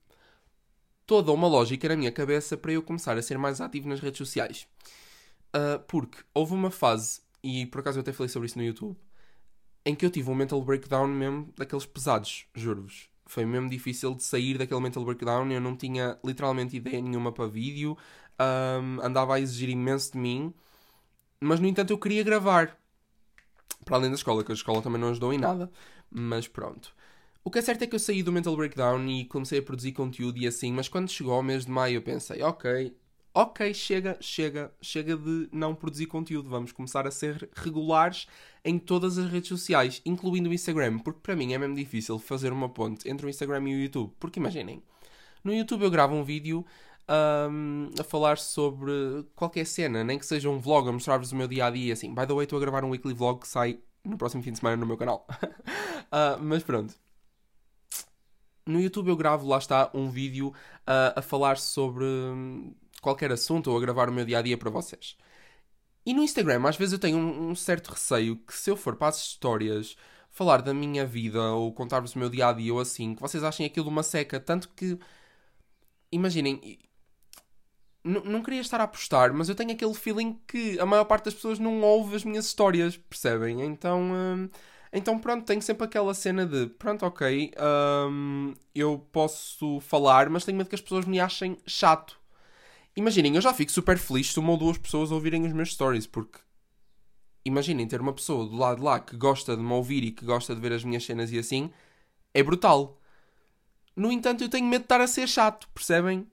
toda 1.04 1.30
uma 1.30 1.46
lógica 1.46 1.90
na 1.90 1.96
minha 1.96 2.10
cabeça 2.10 2.56
para 2.56 2.72
eu 2.72 2.82
começar 2.82 3.18
a 3.18 3.22
ser 3.22 3.36
mais 3.36 3.60
ativo 3.60 3.86
nas 3.86 4.00
redes 4.00 4.16
sociais. 4.16 4.66
Uh, 5.54 5.78
porque 5.86 6.18
houve 6.34 6.52
uma 6.52 6.70
fase, 6.70 7.20
e 7.42 7.66
por 7.66 7.80
acaso 7.80 7.98
eu 7.98 8.02
até 8.02 8.12
falei 8.12 8.28
sobre 8.28 8.46
isso 8.46 8.58
no 8.58 8.64
YouTube, 8.64 8.96
em 9.84 9.94
que 9.94 10.04
eu 10.04 10.10
tive 10.10 10.30
um 10.30 10.34
mental 10.34 10.62
breakdown 10.62 11.06
mesmo 11.06 11.52
daqueles 11.56 11.86
pesados, 11.86 12.46
juro-vos 12.54 13.08
foi 13.26 13.44
mesmo 13.44 13.68
difícil 13.68 14.14
de 14.14 14.22
sair 14.22 14.58
daquele 14.58 14.80
mental 14.80 15.04
breakdown. 15.04 15.50
Eu 15.50 15.60
não 15.60 15.76
tinha 15.76 16.18
literalmente 16.24 16.76
ideia 16.76 17.00
nenhuma 17.00 17.32
para 17.32 17.46
vídeo, 17.46 17.96
um, 18.40 19.00
andava 19.02 19.34
a 19.34 19.40
exigir 19.40 19.68
imenso 19.68 20.12
de 20.12 20.18
mim, 20.18 20.52
mas 21.40 21.60
no 21.60 21.66
entanto 21.66 21.90
eu 21.90 21.98
queria 21.98 22.22
gravar. 22.22 22.78
Para 23.84 23.96
além 23.96 24.10
da 24.10 24.16
escola, 24.16 24.42
que 24.42 24.52
a 24.52 24.54
escola 24.54 24.80
também 24.82 25.00
não 25.00 25.10
ajudou 25.10 25.32
em 25.32 25.38
nada, 25.38 25.70
mas 26.10 26.48
pronto. 26.48 26.94
O 27.42 27.50
que 27.50 27.58
é 27.58 27.62
certo 27.62 27.82
é 27.82 27.86
que 27.86 27.94
eu 27.94 27.98
saí 27.98 28.22
do 28.22 28.32
mental 28.32 28.56
breakdown 28.56 29.06
e 29.06 29.26
comecei 29.26 29.58
a 29.58 29.62
produzir 29.62 29.92
conteúdo 29.92 30.38
e 30.38 30.46
assim, 30.46 30.72
mas 30.72 30.88
quando 30.88 31.10
chegou 31.10 31.34
ao 31.34 31.42
mês 31.42 31.66
de 31.66 31.70
maio 31.70 31.96
eu 31.96 32.02
pensei, 32.02 32.42
ok, 32.42 32.96
ok, 33.34 33.74
chega, 33.74 34.16
chega, 34.20 34.72
chega 34.80 35.16
de 35.16 35.48
não 35.52 35.74
produzir 35.74 36.06
conteúdo. 36.06 36.48
Vamos 36.48 36.70
começar 36.70 37.06
a 37.06 37.10
ser 37.10 37.50
regulares 37.56 38.28
em 38.64 38.78
todas 38.78 39.18
as 39.18 39.28
redes 39.28 39.48
sociais, 39.48 40.00
incluindo 40.06 40.48
o 40.48 40.54
Instagram, 40.54 41.00
porque 41.00 41.20
para 41.20 41.34
mim 41.34 41.52
é 41.52 41.58
mesmo 41.58 41.74
difícil 41.74 42.18
fazer 42.18 42.52
uma 42.52 42.68
ponte 42.68 43.08
entre 43.10 43.26
o 43.26 43.28
Instagram 43.28 43.68
e 43.68 43.74
o 43.74 43.82
YouTube. 43.82 44.12
Porque 44.20 44.38
imaginem, 44.38 44.80
no 45.42 45.52
YouTube 45.52 45.82
eu 45.82 45.90
gravo 45.90 46.14
um 46.14 46.22
vídeo 46.22 46.64
um, 47.50 47.90
a 47.98 48.04
falar 48.04 48.38
sobre 48.38 48.92
qualquer 49.34 49.66
cena, 49.66 50.04
nem 50.04 50.18
que 50.18 50.24
seja 50.24 50.48
um 50.48 50.58
vlog 50.58 50.88
a 50.88 50.92
mostrar-vos 50.92 51.32
o 51.32 51.36
meu 51.36 51.48
dia 51.48 51.66
a 51.66 51.70
dia. 51.70 51.92
Assim, 51.92 52.14
by 52.14 52.26
the 52.26 52.34
way, 52.34 52.44
estou 52.44 52.56
a 52.56 52.60
gravar 52.60 52.84
um 52.84 52.90
weekly 52.90 53.14
vlog 53.14 53.40
que 53.40 53.48
sai 53.48 53.80
no 54.04 54.16
próximo 54.16 54.42
fim 54.42 54.52
de 54.52 54.58
semana 54.58 54.76
no 54.76 54.86
meu 54.86 54.96
canal. 54.96 55.26
uh, 55.30 56.38
mas 56.42 56.62
pronto. 56.62 56.94
No 58.66 58.80
YouTube 58.80 59.08
eu 59.08 59.16
gravo, 59.16 59.46
lá 59.46 59.58
está, 59.58 59.90
um 59.92 60.08
vídeo 60.08 60.48
uh, 60.48 61.12
a 61.16 61.20
falar 61.20 61.58
sobre 61.58 62.06
qualquer 63.04 63.30
assunto 63.32 63.70
ou 63.70 63.78
a 63.78 63.80
gravar 63.80 64.08
o 64.08 64.12
meu 64.12 64.24
dia 64.24 64.38
a 64.38 64.42
dia 64.42 64.58
para 64.58 64.70
vocês. 64.70 65.16
E 66.06 66.12
no 66.12 66.22
Instagram, 66.22 66.68
às 66.68 66.76
vezes 66.76 66.92
eu 66.94 66.98
tenho 66.98 67.16
um, 67.18 67.50
um 67.50 67.54
certo 67.54 67.88
receio 67.88 68.36
que 68.36 68.54
se 68.54 68.70
eu 68.70 68.76
for 68.76 68.96
para 68.96 69.08
as 69.08 69.18
histórias 69.18 69.96
falar 70.30 70.62
da 70.62 70.74
minha 70.74 71.06
vida 71.06 71.40
ou 71.52 71.72
contar-vos 71.72 72.14
o 72.14 72.18
meu 72.18 72.28
dia 72.28 72.48
a 72.48 72.52
dia 72.52 72.74
ou 72.74 72.80
assim, 72.80 73.14
que 73.14 73.22
vocês 73.22 73.44
achem 73.44 73.64
aquilo 73.66 73.88
uma 73.88 74.02
seca. 74.02 74.40
Tanto 74.40 74.68
que, 74.70 74.98
imaginem, 76.12 76.78
não 78.04 78.42
queria 78.42 78.60
estar 78.60 78.80
a 78.80 78.84
apostar, 78.84 79.32
mas 79.32 79.48
eu 79.48 79.54
tenho 79.54 79.72
aquele 79.72 79.94
feeling 79.94 80.38
que 80.46 80.78
a 80.78 80.86
maior 80.86 81.04
parte 81.04 81.26
das 81.26 81.34
pessoas 81.34 81.58
não 81.58 81.80
ouve 81.80 82.16
as 82.16 82.24
minhas 82.24 82.46
histórias, 82.46 82.96
percebem? 82.96 83.62
Então. 83.62 84.00
Hum, 84.12 84.48
então 84.92 85.18
pronto, 85.18 85.44
tenho 85.44 85.60
sempre 85.60 85.84
aquela 85.86 86.14
cena 86.14 86.46
de 86.46 86.68
pronto, 86.68 87.04
ok, 87.04 87.52
hum, 88.08 88.54
eu 88.72 88.98
posso 89.10 89.80
falar, 89.80 90.30
mas 90.30 90.44
tenho 90.44 90.56
medo 90.56 90.68
que 90.68 90.76
as 90.76 90.80
pessoas 90.80 91.04
me 91.04 91.18
achem 91.18 91.58
chato. 91.66 92.16
Imaginem, 92.96 93.34
eu 93.34 93.40
já 93.40 93.52
fico 93.52 93.72
super 93.72 93.98
feliz 93.98 94.32
se 94.32 94.38
uma 94.38 94.52
ou 94.52 94.56
duas 94.56 94.78
pessoas 94.78 95.10
ouvirem 95.10 95.44
os 95.44 95.52
meus 95.52 95.72
stories, 95.72 96.06
porque 96.06 96.38
imaginem 97.44 97.86
ter 97.86 98.00
uma 98.00 98.12
pessoa 98.12 98.46
do 98.46 98.56
lado 98.56 98.78
de 98.78 98.84
lá 98.84 99.00
que 99.00 99.16
gosta 99.16 99.56
de 99.56 99.62
me 99.62 99.72
ouvir 99.72 100.04
e 100.04 100.12
que 100.12 100.24
gosta 100.24 100.54
de 100.54 100.60
ver 100.60 100.72
as 100.72 100.84
minhas 100.84 101.04
cenas 101.04 101.30
e 101.32 101.38
assim, 101.38 101.70
é 102.32 102.42
brutal. 102.42 103.00
No 103.96 104.10
entanto, 104.10 104.42
eu 104.42 104.48
tenho 104.48 104.66
medo 104.66 104.82
de 104.82 104.86
estar 104.86 105.00
a 105.00 105.06
ser 105.06 105.28
chato, 105.28 105.68
percebem? 105.74 106.26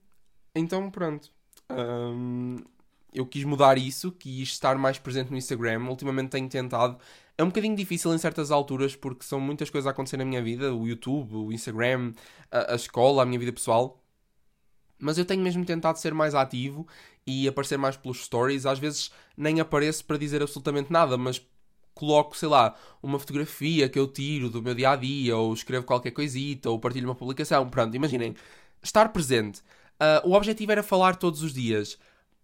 Então 0.56 0.90
pronto. 0.90 1.32
Hum, 1.70 2.58
eu 3.14 3.26
quis 3.26 3.44
mudar 3.44 3.78
isso, 3.78 4.12
quis 4.12 4.50
estar 4.50 4.78
mais 4.78 4.98
presente 4.98 5.32
no 5.32 5.38
Instagram. 5.38 5.84
Ultimamente 5.90 6.30
tenho 6.30 6.50
tentado. 6.50 6.98
É 7.38 7.44
um 7.44 7.48
bocadinho 7.48 7.76
difícil 7.76 8.14
em 8.14 8.18
certas 8.18 8.52
alturas 8.52 8.96
porque 8.96 9.24
são 9.26 9.40
muitas 9.40 9.70
coisas 9.70 9.88
a 9.88 9.92
acontecer 9.92 10.18
na 10.18 10.26
minha 10.26 10.42
vida: 10.42 10.74
o 10.74 10.88
YouTube, 10.88 11.36
o 11.36 11.52
Instagram, 11.52 12.14
a, 12.52 12.74
a 12.74 12.76
escola, 12.76 13.24
a 13.24 13.26
minha 13.26 13.40
vida 13.40 13.54
pessoal. 13.54 14.01
Mas 15.02 15.18
eu 15.18 15.26
tenho 15.26 15.42
mesmo 15.42 15.66
tentado 15.66 15.98
ser 15.98 16.14
mais 16.14 16.36
ativo 16.36 16.88
e 17.26 17.48
aparecer 17.48 17.78
mais 17.78 17.98
pelos 17.98 18.24
stories. 18.24 18.66
Às 18.66 18.80
vezes 18.80 19.12
nem 19.36 19.60
apareço 19.60 20.06
para 20.06 20.18
dizer 20.18 20.42
absolutamente 20.42 20.92
nada, 20.92 21.18
mas 21.18 21.42
coloco, 21.94 22.38
sei 22.38 22.48
lá, 22.50 22.76
uma 23.02 23.20
fotografia 23.20 23.90
que 23.90 24.00
eu 24.00 24.08
tiro 24.08 24.50
do 24.50 24.62
meu 24.62 24.74
dia 24.74 24.92
a 24.92 24.96
dia, 24.96 25.36
ou 25.36 25.54
escrevo 25.54 25.86
qualquer 25.86 26.12
coisita, 26.12 26.70
ou 26.70 26.80
partilho 26.80 27.08
uma 27.08 27.16
publicação. 27.16 27.70
Pronto, 27.70 27.96
imaginem, 27.96 28.36
estar 28.82 29.10
presente. 29.10 29.62
Uh, 30.02 30.30
o 30.30 30.34
objetivo 30.34 30.72
era 30.72 30.84
falar 30.84 31.16
todos 31.16 31.44
os 31.44 31.54
dias. 31.54 31.98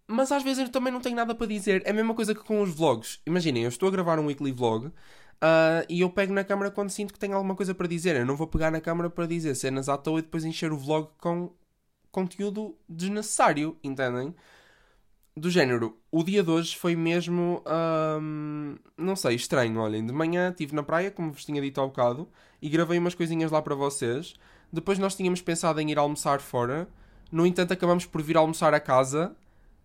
Mas 0.07 0.31
às 0.31 0.43
vezes 0.43 0.63
eu 0.63 0.69
também 0.69 0.91
não 0.93 1.01
tenho 1.01 1.15
nada 1.15 1.35
para 1.35 1.47
dizer. 1.47 1.81
É 1.85 1.89
a 1.91 1.93
mesma 1.93 2.13
coisa 2.13 2.33
que 2.33 2.43
com 2.43 2.61
os 2.61 2.73
vlogs. 2.73 3.19
Imaginem, 3.25 3.63
eu 3.63 3.69
estou 3.69 3.89
a 3.89 3.91
gravar 3.91 4.19
um 4.19 4.27
weekly 4.27 4.51
vlog. 4.51 4.87
Uh, 4.87 5.85
e 5.89 6.01
eu 6.01 6.09
pego 6.09 6.33
na 6.33 6.43
câmera 6.43 6.71
quando 6.71 6.89
sinto 6.89 7.13
que 7.13 7.19
tenho 7.19 7.35
alguma 7.35 7.55
coisa 7.55 7.75
para 7.75 7.87
dizer. 7.87 8.15
Eu 8.15 8.25
não 8.25 8.35
vou 8.35 8.47
pegar 8.47 8.71
na 8.71 8.79
câmera 8.79 9.09
para 9.09 9.25
dizer 9.27 9.55
cenas 9.55 9.89
à 9.89 9.97
toa 9.97 10.19
e 10.19 10.21
depois 10.21 10.45
encher 10.45 10.71
o 10.71 10.77
vlog 10.77 11.09
com 11.19 11.51
conteúdo 12.17 12.75
desnecessário, 12.89 13.77
entendem? 13.83 14.33
Do 15.35 15.51
género, 15.51 15.95
o 16.11 16.23
dia 16.23 16.41
de 16.41 16.49
hoje 16.49 16.75
foi 16.75 16.95
mesmo, 16.95 17.63
hum, 18.19 18.75
não 18.97 19.15
sei, 19.15 19.35
estranho. 19.35 19.79
Olhem, 19.79 20.03
de 20.03 20.11
manhã 20.11 20.49
estive 20.49 20.73
na 20.73 20.81
praia, 20.81 21.11
como 21.11 21.31
vos 21.31 21.45
tinha 21.45 21.61
dito 21.61 21.79
há 21.79 21.85
bocado, 21.85 22.27
e 22.59 22.69
gravei 22.69 22.97
umas 22.97 23.13
coisinhas 23.13 23.51
lá 23.51 23.61
para 23.61 23.75
vocês. 23.75 24.33
Depois 24.73 24.97
nós 24.97 25.15
tínhamos 25.15 25.43
pensado 25.43 25.79
em 25.79 25.91
ir 25.91 25.99
almoçar 25.99 26.39
fora. 26.41 26.87
No 27.31 27.45
entanto, 27.45 27.71
acabamos 27.71 28.07
por 28.07 28.23
vir 28.23 28.35
almoçar 28.35 28.73
a 28.73 28.79
casa. 28.79 29.35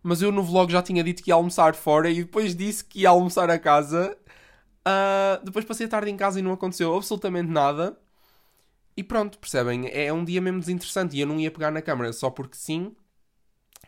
Mas 0.03 0.23
eu 0.23 0.33
no 0.33 0.43
vlog 0.43 0.73
já 0.73 0.83
tinha 0.83 1.05
dito 1.05 1.23
que 1.23 1.31
ia 1.31 1.35
almoçar 1.35 1.75
fora 1.75 2.09
e 2.11 2.25
depois 2.25 2.57
disse 2.57 2.83
que 2.83 3.01
ia 3.01 3.11
almoçar 3.11 3.51
a 3.51 3.59
casa. 3.59 4.17
Uh, 4.89 5.45
depois 5.45 5.67
passei 5.67 5.87
a 5.87 5.89
tarde 5.91 6.11
em 6.11 6.17
casa 6.17 6.39
e 6.41 6.43
não 6.43 6.53
aconteceu 6.53 6.97
absolutamente 6.97 7.51
nada. 7.51 7.97
E 8.97 9.03
pronto, 9.03 9.39
percebem? 9.39 9.89
É 9.91 10.13
um 10.13 10.25
dia 10.25 10.41
mesmo 10.41 10.61
desinteressante 10.61 11.17
e 11.17 11.21
eu 11.21 11.27
não 11.27 11.41
ia 11.41 11.51
pegar 11.51 11.71
na 11.71 11.81
câmera 11.81 12.13
só 12.13 12.31
porque 12.31 12.57
sim, 12.57 12.95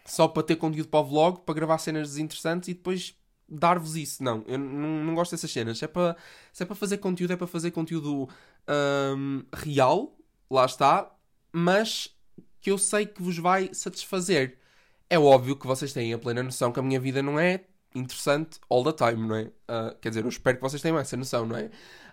só 0.04 0.28
para 0.28 0.42
ter 0.42 0.56
conteúdo 0.56 0.88
para 0.88 1.00
o 1.00 1.04
vlog, 1.04 1.40
para 1.40 1.54
gravar 1.54 1.78
cenas 1.78 2.08
desinteressantes 2.08 2.68
e 2.68 2.74
depois 2.74 3.14
dar-vos 3.48 3.96
isso. 3.96 4.22
Não, 4.22 4.44
eu 4.46 4.58
não, 4.58 5.04
não 5.04 5.14
gosto 5.14 5.32
dessas 5.32 5.50
cenas. 5.50 5.82
É, 5.82 5.86
para, 5.86 6.16
se 6.52 6.62
é 6.62 6.66
para 6.66 6.74
fazer 6.74 6.98
conteúdo, 6.98 7.32
é 7.32 7.36
para 7.36 7.46
fazer 7.46 7.70
conteúdo 7.70 8.28
um, 9.16 9.42
real, 9.52 10.16
lá 10.50 10.64
está, 10.64 11.10
mas 11.52 12.14
que 12.60 12.70
eu 12.70 12.78
sei 12.78 13.06
que 13.06 13.22
vos 13.22 13.38
vai 13.38 13.70
satisfazer. 13.72 14.58
É 15.08 15.18
óbvio 15.18 15.56
que 15.56 15.66
vocês 15.66 15.92
têm 15.92 16.12
a 16.14 16.18
plena 16.18 16.42
noção 16.42 16.72
que 16.72 16.80
a 16.80 16.82
minha 16.82 16.98
vida 16.98 17.22
não 17.22 17.38
é 17.38 17.64
interessante 17.94 18.58
all 18.68 18.82
the 18.82 18.92
time, 18.92 19.28
não 19.28 19.36
é? 19.36 19.42
Uh, 19.42 19.94
quer 20.00 20.08
dizer, 20.08 20.24
eu 20.24 20.28
espero 20.28 20.56
que 20.56 20.62
vocês 20.62 20.82
tenham 20.82 20.98
essa 20.98 21.16
noção, 21.16 21.46
não 21.46 21.56
é? 21.56 21.70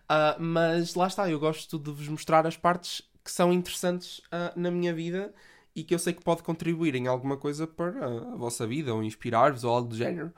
Uh, 0.09 0.39
mas 0.39 0.95
lá 0.95 1.07
está, 1.07 1.29
eu 1.29 1.39
gosto 1.39 1.79
de 1.79 1.91
vos 1.91 2.07
mostrar 2.07 2.45
as 2.45 2.57
partes 2.57 3.01
que 3.23 3.31
são 3.31 3.53
interessantes 3.53 4.19
uh, 4.19 4.51
na 4.55 4.69
minha 4.71 4.93
vida 4.93 5.33
e 5.75 5.83
que 5.83 5.93
eu 5.93 5.99
sei 5.99 6.13
que 6.13 6.23
pode 6.23 6.43
contribuir 6.43 6.95
em 6.95 7.07
alguma 7.07 7.37
coisa 7.37 7.65
para 7.65 8.05
a 8.05 8.35
vossa 8.35 8.67
vida 8.67 8.93
ou 8.93 9.03
inspirar-vos 9.03 9.63
ou 9.63 9.73
algo 9.73 9.89
do 9.89 9.95
género. 9.95 10.33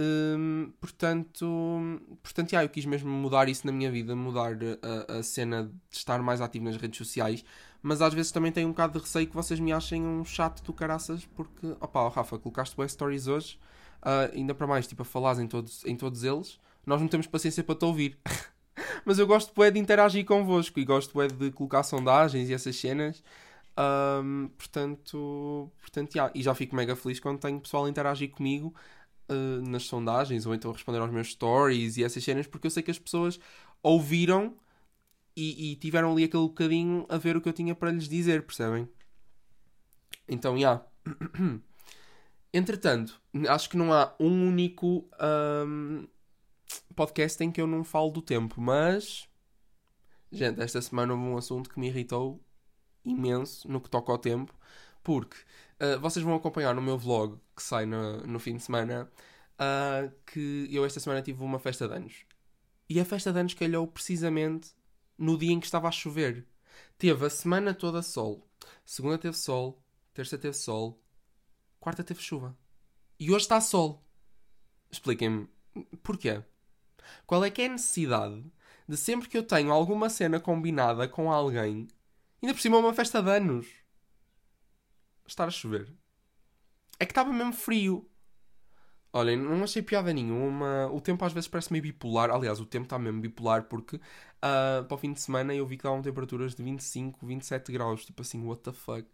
Um, 0.00 0.72
portanto, 0.80 1.44
portanto 2.22 2.52
yeah, 2.52 2.64
eu 2.64 2.68
quis 2.68 2.84
mesmo 2.84 3.10
mudar 3.10 3.48
isso 3.48 3.66
na 3.66 3.72
minha 3.72 3.90
vida, 3.90 4.14
mudar 4.14 4.56
a, 5.08 5.18
a, 5.18 5.22
cena 5.24 5.64
de 5.64 5.96
estar 5.96 6.22
mais 6.22 6.40
ativo 6.40 6.66
nas 6.66 6.76
redes 6.76 6.96
sociais, 6.96 7.44
mas 7.82 8.00
às 8.00 8.14
vezes 8.14 8.30
também 8.30 8.52
tenho 8.52 8.68
um 8.68 8.70
bocado 8.70 8.92
de 8.92 9.00
receio 9.00 9.26
que 9.26 9.34
vocês 9.34 9.58
me 9.58 9.72
achem 9.72 10.00
um 10.00 10.24
chato 10.24 10.62
do 10.62 10.72
caraças, 10.72 11.24
porque, 11.34 11.66
opá, 11.80 12.04
oh, 12.04 12.08
Rafa, 12.10 12.38
colocaste 12.38 12.76
web 12.78 12.92
stories 12.92 13.26
hoje, 13.26 13.58
uh, 14.02 14.32
ainda 14.32 14.54
para 14.54 14.68
mais, 14.68 14.86
tipo, 14.86 15.02
a 15.02 15.04
falar 15.04 15.36
em 15.40 15.48
todos, 15.48 15.84
em 15.84 15.96
todos 15.96 16.22
eles, 16.22 16.60
nós 16.86 17.00
não 17.00 17.08
temos 17.08 17.26
paciência 17.26 17.64
para 17.64 17.74
te 17.74 17.84
ouvir. 17.84 18.16
Mas 19.04 19.18
eu 19.18 19.26
gosto 19.26 19.54
bué 19.54 19.70
de 19.70 19.78
interagir 19.78 20.24
convosco 20.24 20.78
e 20.78 20.84
gosto 20.84 21.12
bué 21.14 21.28
de 21.28 21.50
colocar 21.50 21.82
sondagens 21.82 22.48
e 22.48 22.54
essas 22.54 22.76
cenas. 22.76 23.22
Um, 23.78 24.48
portanto, 24.58 25.70
portanto 25.80 26.14
yeah. 26.14 26.32
e 26.34 26.42
já 26.42 26.52
fico 26.54 26.74
mega 26.74 26.96
feliz 26.96 27.20
quando 27.20 27.38
tenho 27.38 27.60
pessoal 27.60 27.84
a 27.84 27.88
interagir 27.88 28.28
comigo 28.30 28.74
uh, 29.30 29.68
nas 29.68 29.84
sondagens 29.84 30.46
ou 30.46 30.54
então 30.54 30.72
a 30.72 30.74
responder 30.74 30.98
aos 30.98 31.12
meus 31.12 31.28
stories 31.28 31.96
e 31.96 32.02
essas 32.02 32.24
cenas, 32.24 32.46
porque 32.46 32.66
eu 32.66 32.70
sei 32.70 32.82
que 32.82 32.90
as 32.90 32.98
pessoas 32.98 33.38
ouviram 33.82 34.56
e, 35.36 35.72
e 35.72 35.76
tiveram 35.76 36.10
ali 36.12 36.24
aquele 36.24 36.42
bocadinho 36.42 37.06
a 37.08 37.16
ver 37.16 37.36
o 37.36 37.40
que 37.40 37.48
eu 37.48 37.52
tinha 37.52 37.74
para 37.74 37.92
lhes 37.92 38.08
dizer, 38.08 38.42
percebem? 38.42 38.88
Então, 40.28 40.58
já. 40.58 40.84
Yeah. 41.38 41.60
Entretanto, 42.52 43.20
acho 43.48 43.70
que 43.70 43.76
não 43.76 43.92
há 43.92 44.14
um 44.18 44.48
único 44.48 45.08
um, 45.20 46.08
podcast 46.98 47.44
em 47.44 47.52
que 47.52 47.60
eu 47.60 47.66
não 47.68 47.84
falo 47.84 48.10
do 48.10 48.20
tempo, 48.20 48.60
mas. 48.60 49.28
Gente, 50.32 50.60
esta 50.60 50.82
semana 50.82 51.14
houve 51.14 51.24
um 51.26 51.38
assunto 51.38 51.70
que 51.70 51.78
me 51.78 51.86
irritou 51.86 52.44
imenso 53.04 53.70
no 53.70 53.80
que 53.80 53.88
toca 53.88 54.10
ao 54.10 54.18
tempo, 54.18 54.52
porque 55.04 55.36
uh, 55.80 56.00
vocês 56.00 56.24
vão 56.24 56.34
acompanhar 56.34 56.74
no 56.74 56.82
meu 56.82 56.98
vlog 56.98 57.38
que 57.54 57.62
sai 57.62 57.86
no, 57.86 58.26
no 58.26 58.40
fim 58.40 58.56
de 58.56 58.64
semana 58.64 59.08
uh, 59.54 60.12
que 60.26 60.68
eu 60.72 60.84
esta 60.84 60.98
semana 60.98 61.22
tive 61.22 61.40
uma 61.40 61.60
festa 61.60 61.86
de 61.86 61.94
anos. 61.94 62.26
E 62.88 62.98
a 62.98 63.04
festa 63.04 63.32
de 63.32 63.38
anos 63.38 63.54
calhou 63.54 63.86
precisamente 63.86 64.72
no 65.16 65.38
dia 65.38 65.52
em 65.52 65.60
que 65.60 65.66
estava 65.66 65.86
a 65.86 65.92
chover. 65.92 66.48
Teve 66.98 67.26
a 67.26 67.30
semana 67.30 67.72
toda 67.72 68.02
sol. 68.02 68.44
Segunda 68.84 69.16
teve 69.16 69.36
sol, 69.36 69.80
terça 70.12 70.36
teve 70.36 70.56
sol, 70.56 71.00
quarta 71.78 72.02
teve 72.02 72.20
chuva. 72.20 72.58
E 73.20 73.30
hoje 73.30 73.44
está 73.44 73.60
sol. 73.60 74.04
Expliquem-me 74.90 75.48
porquê. 76.02 76.42
Qual 77.26 77.44
é 77.44 77.50
que 77.50 77.62
é 77.62 77.66
a 77.66 77.70
necessidade 77.70 78.44
de 78.88 78.96
sempre 78.96 79.28
que 79.28 79.36
eu 79.36 79.42
tenho 79.42 79.72
alguma 79.72 80.08
cena 80.08 80.40
combinada 80.40 81.06
com 81.08 81.30
alguém, 81.30 81.88
ainda 82.42 82.54
por 82.54 82.60
cima 82.60 82.78
uma 82.78 82.94
festa 82.94 83.22
de 83.22 83.30
anos, 83.30 83.66
estar 85.26 85.46
a 85.46 85.50
chover? 85.50 85.92
É 86.98 87.04
que 87.06 87.12
estava 87.12 87.32
mesmo 87.32 87.52
frio. 87.52 88.08
Olhem, 89.12 89.36
não 89.36 89.64
achei 89.64 89.82
piada 89.82 90.12
nenhuma. 90.12 90.88
O 90.92 91.00
tempo 91.00 91.24
às 91.24 91.32
vezes 91.32 91.48
parece 91.48 91.72
meio 91.72 91.82
bipolar. 91.82 92.30
Aliás, 92.30 92.60
o 92.60 92.66
tempo 92.66 92.84
está 92.84 92.98
mesmo 92.98 93.20
bipolar 93.20 93.64
porque 93.64 94.00
uh, 94.38 94.84
para 94.84 94.94
o 94.94 94.98
fim 94.98 95.12
de 95.12 95.20
semana 95.20 95.54
eu 95.54 95.66
vi 95.66 95.76
que 95.76 95.80
estavam 95.80 96.02
temperaturas 96.02 96.54
de 96.54 96.62
25, 96.62 97.26
27 97.26 97.72
graus. 97.72 98.04
Tipo 98.04 98.22
assim, 98.22 98.44
what 98.44 98.62
the 98.62 98.72
fuck. 98.72 99.06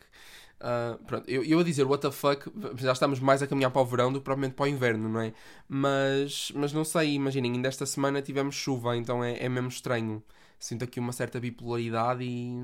Uh, 0.61 1.03
pronto, 1.05 1.29
eu, 1.29 1.45
eu 1.45 1.59
a 1.59 1.63
dizer 1.63 1.85
what 1.85 2.01
the 2.01 2.11
fuck, 2.11 2.51
já 2.77 2.93
estamos 2.93 3.21
mais 3.21 3.43
a 3.43 3.47
caminhar 3.47 3.71
para 3.71 3.83
o 3.83 3.85
verão 3.85 4.13
do 4.13 4.21
que 4.21 4.25
provavelmente 4.25 4.55
para 4.55 4.65
o 4.65 4.69
inverno, 4.69 5.09
não 5.09 5.21
é? 5.21 5.35
Mas, 5.69 6.53
mas 6.55 6.73
não 6.73 6.85
sei, 6.85 7.15
imaginem, 7.15 7.53
ainda 7.53 7.69
esta 7.69 7.85
semana 7.85 8.23
tivemos 8.23 8.55
chuva, 8.55 8.97
então 8.97 9.23
é, 9.23 9.45
é 9.45 9.49
mesmo 9.49 9.69
estranho. 9.69 10.23
Sinto 10.59 10.85
aqui 10.85 10.99
uma 11.01 11.13
certa 11.13 11.39
bipolaridade 11.41 12.25
e 12.25 12.55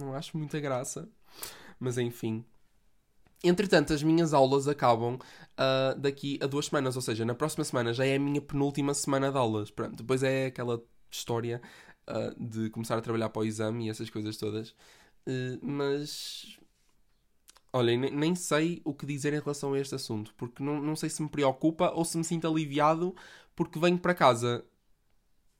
não 0.00 0.14
acho 0.14 0.36
muita 0.38 0.58
graça. 0.60 1.08
Mas 1.78 1.98
enfim. 1.98 2.44
Entretanto, 3.44 3.92
as 3.92 4.02
minhas 4.02 4.32
aulas 4.32 4.68
acabam 4.68 5.14
uh, 5.16 5.98
daqui 5.98 6.38
a 6.40 6.46
duas 6.46 6.66
semanas, 6.66 6.94
ou 6.96 7.02
seja, 7.02 7.24
na 7.24 7.34
próxima 7.34 7.64
semana 7.64 7.92
já 7.92 8.06
é 8.06 8.14
a 8.14 8.18
minha 8.18 8.40
penúltima 8.40 8.94
semana 8.94 9.30
de 9.32 9.36
aulas. 9.36 9.70
Pronto, 9.70 9.96
depois 9.96 10.22
é 10.22 10.46
aquela 10.46 10.80
história 11.10 11.60
uh, 12.08 12.34
de 12.42 12.70
começar 12.70 12.98
a 12.98 13.00
trabalhar 13.00 13.28
para 13.28 13.40
o 13.40 13.44
exame 13.44 13.86
e 13.86 13.90
essas 13.90 14.10
coisas 14.10 14.36
todas. 14.36 14.70
Uh, 15.26 15.58
mas. 15.62 16.58
Olhem, 17.72 17.98
nem, 17.98 18.10
nem 18.10 18.34
sei 18.34 18.82
o 18.84 18.92
que 18.92 19.06
dizer 19.06 19.32
em 19.32 19.40
relação 19.40 19.72
a 19.72 19.78
este 19.78 19.94
assunto, 19.94 20.34
porque 20.36 20.62
não, 20.62 20.80
não 20.80 20.94
sei 20.94 21.08
se 21.08 21.22
me 21.22 21.28
preocupa 21.28 21.90
ou 21.90 22.04
se 22.04 22.18
me 22.18 22.24
sinto 22.24 22.46
aliviado 22.46 23.14
porque 23.56 23.78
venho 23.78 23.98
para 23.98 24.14
casa. 24.14 24.64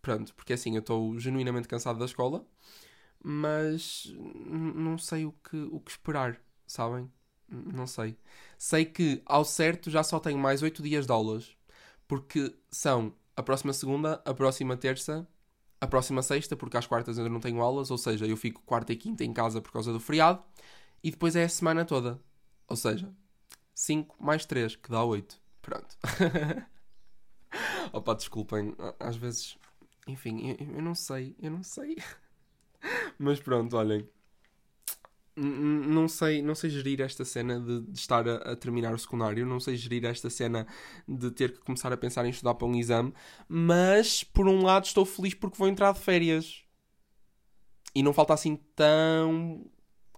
Pronto, 0.03 0.35
porque 0.35 0.53
assim, 0.53 0.75
eu 0.75 0.81
estou 0.81 1.19
genuinamente 1.19 1.69
cansado 1.69 1.99
da 1.99 2.05
escola, 2.05 2.45
mas 3.23 4.13
não 4.17 4.99
sei 4.99 5.25
o 5.27 5.33
que, 5.33 5.57
o 5.71 5.81
que 5.81 5.93
esperar, 5.93 6.41
sabem? 6.67 7.11
Não 7.49 7.87
sei. 7.87 8.17
Sei 8.59 8.85
que 8.85 9.23
ao 9.27 9.45
certo 9.45 9.91
já 9.91 10.03
só 10.03 10.19
tenho 10.19 10.39
mais 10.39 10.63
8 10.63 10.83
dias 10.83 11.07
de 11.07 11.13
aulas, 11.13 11.57
porque 12.09 12.55
são 12.71 13.15
a 13.37 13.43
próxima 13.43 13.73
segunda, 13.73 14.23
a 14.25 14.35
próxima 14.35 14.77
terça, 14.77 15.27
a 15.83 15.87
próxima 15.89 16.23
sexta, 16.23 16.55
porque 16.55 16.77
às 16.77 16.87
quartas 16.87 17.19
ainda 17.19 17.29
não 17.29 17.41
tenho 17.41 17.61
aulas, 17.61 17.91
ou 17.91 17.99
seja, 17.99 18.25
eu 18.25 18.37
fico 18.37 18.63
quarta 18.63 18.93
e 18.93 18.97
quinta 18.97 19.25
em 19.25 19.33
casa 19.33 19.61
por 19.61 19.73
causa 19.73 19.93
do 19.93 19.99
feriado, 19.99 20.41
e 21.03 21.11
depois 21.11 21.35
é 21.35 21.43
a 21.43 21.49
semana 21.49 21.85
toda. 21.85 22.21
Ou 22.69 22.77
seja, 22.77 23.13
5 23.75 24.17
mais 24.23 24.47
3, 24.47 24.77
que 24.77 24.89
dá 24.89 25.03
8. 25.03 25.41
Pronto. 25.61 25.99
Opa, 27.93 28.15
desculpem, 28.15 28.77
às 29.01 29.17
vezes. 29.17 29.59
Enfim, 30.07 30.51
eu, 30.51 30.77
eu 30.77 30.83
não 30.83 30.95
sei, 30.95 31.35
eu 31.41 31.51
não 31.51 31.65
sei. 31.65 31.97
Mas 33.19 33.41
pronto, 33.41 33.77
olhem 33.77 34.09
não 35.37 36.09
sei, 36.09 36.43
não 36.43 36.55
sei 36.55 36.71
gerir 36.71 37.01
esta 37.01 37.25
cena 37.25 37.59
de, 37.59 37.81
de 37.81 37.99
estar 37.99 38.29
a, 38.29 38.53
a, 38.53 38.57
terminar 38.57 38.95
o 38.95 38.99
secundário, 38.99 39.47
não 39.47 39.59
sei 39.59 39.77
gerir 39.77 40.05
esta 40.05 40.29
cena 40.29 40.67
de 41.09 41.31
ter 41.31 41.53
que 41.53 41.61
começar 41.61 41.93
a 41.93 41.97
pensar 41.97 42.25
em 42.27 42.31
estudar 42.31 42.55
para 42.55 42.67
um 42.67 42.75
exame, 42.75 43.13
mas 43.49 44.23
por 44.23 44.49
um 44.49 44.63
lado 44.63 44.85
estou 44.85 45.05
feliz 45.05 45.35
porque 45.35 45.57
vou 45.57 45.69
entrar 45.69 45.93
de 45.93 46.01
férias. 46.01 46.63
E 47.95 48.03
não 48.03 48.13
falta 48.13 48.35
assim 48.35 48.57
tão 48.75 49.65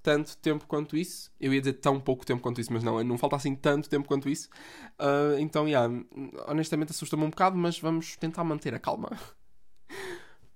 tanto 0.02 0.37
tempo 0.37 0.66
quanto 0.66 0.97
isso. 0.97 1.33
Eu 1.40 1.52
ia 1.54 1.61
dizer 1.61 1.75
tão 1.75 1.99
pouco 1.99 2.26
tempo 2.26 2.42
quanto 2.42 2.61
isso, 2.61 2.73
mas 2.73 2.85
não, 2.85 3.02
não 3.02 3.16
falta 3.16 3.37
assim 3.37 3.54
tanto 3.56 3.88
tempo 3.88 4.06
quanto 4.06 4.28
isso. 4.28 4.50
Uh, 5.00 5.38
então, 5.40 5.66
yeah, 5.66 5.92
honestamente 6.47 6.90
assusta-me 6.90 7.25
um 7.25 7.30
bocado, 7.30 7.56
mas 7.56 7.78
vamos 7.78 8.14
tentar 8.16 8.44
manter 8.44 8.75
a 8.75 8.78
calma. 8.78 9.11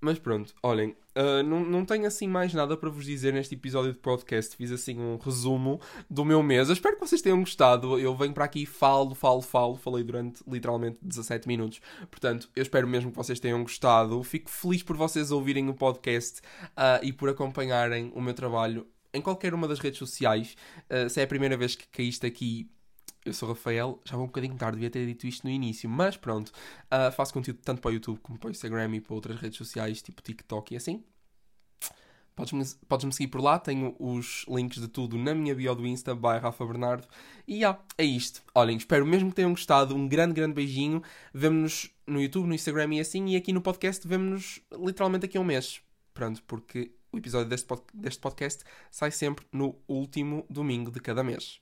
Mas 0.01 0.17
pronto, 0.17 0.53
olhem, 0.63 0.95
uh, 1.15 1.43
não, 1.43 1.59
não 1.59 1.83
tenho 1.83 2.07
assim 2.07 2.27
mais 2.27 2.53
nada 2.53 2.77
para 2.77 2.89
vos 2.89 3.03
dizer 3.03 3.33
neste 3.33 3.55
episódio 3.55 3.91
de 3.91 3.97
podcast. 3.99 4.55
Fiz 4.55 4.71
assim 4.71 4.97
um 4.97 5.17
resumo 5.17 5.81
do 6.09 6.23
meu 6.23 6.41
mês. 6.41 6.69
Eu 6.69 6.73
espero 6.73 6.95
que 6.95 7.05
vocês 7.05 7.21
tenham 7.21 7.39
gostado. 7.39 7.99
Eu 7.99 8.15
venho 8.15 8.33
para 8.33 8.45
aqui 8.45 8.65
falo, 8.65 9.13
falo, 9.13 9.41
falo. 9.41 9.75
Falei 9.75 10.03
durante 10.03 10.41
literalmente 10.47 10.97
17 11.01 11.47
minutos. 11.47 11.81
Portanto, 12.09 12.49
eu 12.55 12.63
espero 12.63 12.87
mesmo 12.87 13.11
que 13.11 13.17
vocês 13.17 13.41
tenham 13.41 13.61
gostado. 13.61 14.23
Fico 14.23 14.49
feliz 14.49 14.83
por 14.83 14.95
vocês 14.95 15.31
ouvirem 15.31 15.67
o 15.67 15.73
podcast 15.73 16.39
uh, 16.61 17.03
e 17.03 17.11
por 17.11 17.27
acompanharem 17.27 18.11
o 18.15 18.21
meu 18.21 18.33
trabalho 18.33 18.87
em 19.13 19.21
qualquer 19.21 19.53
uma 19.53 19.67
das 19.67 19.79
redes 19.79 19.99
sociais. 19.99 20.55
Uh, 20.89 21.09
se 21.09 21.19
é 21.19 21.23
a 21.23 21.27
primeira 21.27 21.57
vez 21.57 21.75
que 21.75 21.87
caíste 21.87 22.25
aqui 22.25 22.69
eu 23.25 23.33
sou 23.33 23.49
Rafael, 23.49 23.99
já 24.05 24.15
vou 24.15 24.25
um 24.25 24.27
bocadinho 24.27 24.55
tarde, 24.55 24.77
devia 24.77 24.89
ter 24.89 25.05
dito 25.05 25.27
isto 25.27 25.45
no 25.45 25.51
início, 25.51 25.89
mas 25.89 26.17
pronto, 26.17 26.49
uh, 26.49 27.11
faço 27.11 27.33
conteúdo 27.33 27.59
tanto 27.63 27.81
para 27.81 27.89
o 27.89 27.93
YouTube 27.93 28.19
como 28.19 28.39
para 28.39 28.47
o 28.47 28.51
Instagram 28.51 28.95
e 28.95 29.01
para 29.01 29.13
outras 29.13 29.39
redes 29.39 29.57
sociais, 29.57 30.01
tipo 30.01 30.21
TikTok 30.21 30.73
e 30.73 30.77
assim. 30.77 31.03
Podes-me 32.39 32.63
podes 32.87 33.15
seguir 33.17 33.27
por 33.27 33.41
lá, 33.41 33.59
tenho 33.59 33.93
os 33.99 34.45
links 34.47 34.79
de 34.79 34.87
tudo 34.87 35.17
na 35.17 35.35
minha 35.35 35.53
bio 35.53 35.75
do 35.75 35.85
Insta, 35.85 36.15
by 36.15 36.39
Rafa 36.41 36.65
Bernardo. 36.65 37.05
E 37.45 37.59
já, 37.59 37.77
é 37.97 38.05
isto. 38.05 38.41
Olhem, 38.55 38.77
espero 38.77 39.05
mesmo 39.05 39.29
que 39.29 39.35
tenham 39.35 39.51
gostado. 39.51 39.93
Um 39.93 40.07
grande, 40.07 40.35
grande 40.35 40.53
beijinho. 40.53 41.03
Vemo-nos 41.33 41.91
no 42.07 42.21
YouTube, 42.21 42.47
no 42.47 42.53
Instagram 42.53 42.95
e 42.95 43.01
assim. 43.01 43.27
E 43.27 43.35
aqui 43.35 43.51
no 43.51 43.61
podcast 43.61 44.07
vemo-nos 44.07 44.61
literalmente 44.71 45.25
aqui 45.25 45.37
a 45.37 45.41
um 45.41 45.43
mês. 45.43 45.81
Pronto, 46.13 46.41
porque 46.43 46.93
o 47.11 47.17
episódio 47.17 47.49
deste, 47.49 47.67
pod 47.67 47.81
deste 47.93 48.21
podcast 48.21 48.63
sai 48.89 49.11
sempre 49.11 49.45
no 49.51 49.75
último 49.85 50.45
domingo 50.49 50.91
de 50.91 51.01
cada 51.01 51.21
mês. 51.21 51.59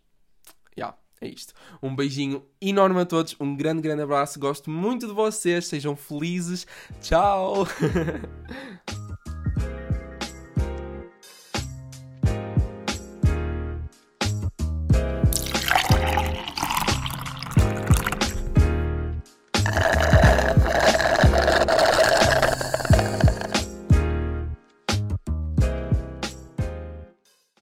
Já. 0.78 0.96
É 1.20 1.28
isto. 1.28 1.54
Um 1.82 1.96
beijinho 1.96 2.44
enorme 2.62 3.02
a 3.02 3.06
todos, 3.06 3.36
um 3.40 3.56
grande, 3.56 3.82
grande 3.82 4.04
abraço. 4.04 4.40
Gosto 4.40 4.70
muito 4.70 5.08
de 5.08 5.14
vocês, 5.14 5.66
sejam 5.66 5.96
felizes. 5.96 6.68
Tchau! 7.02 7.68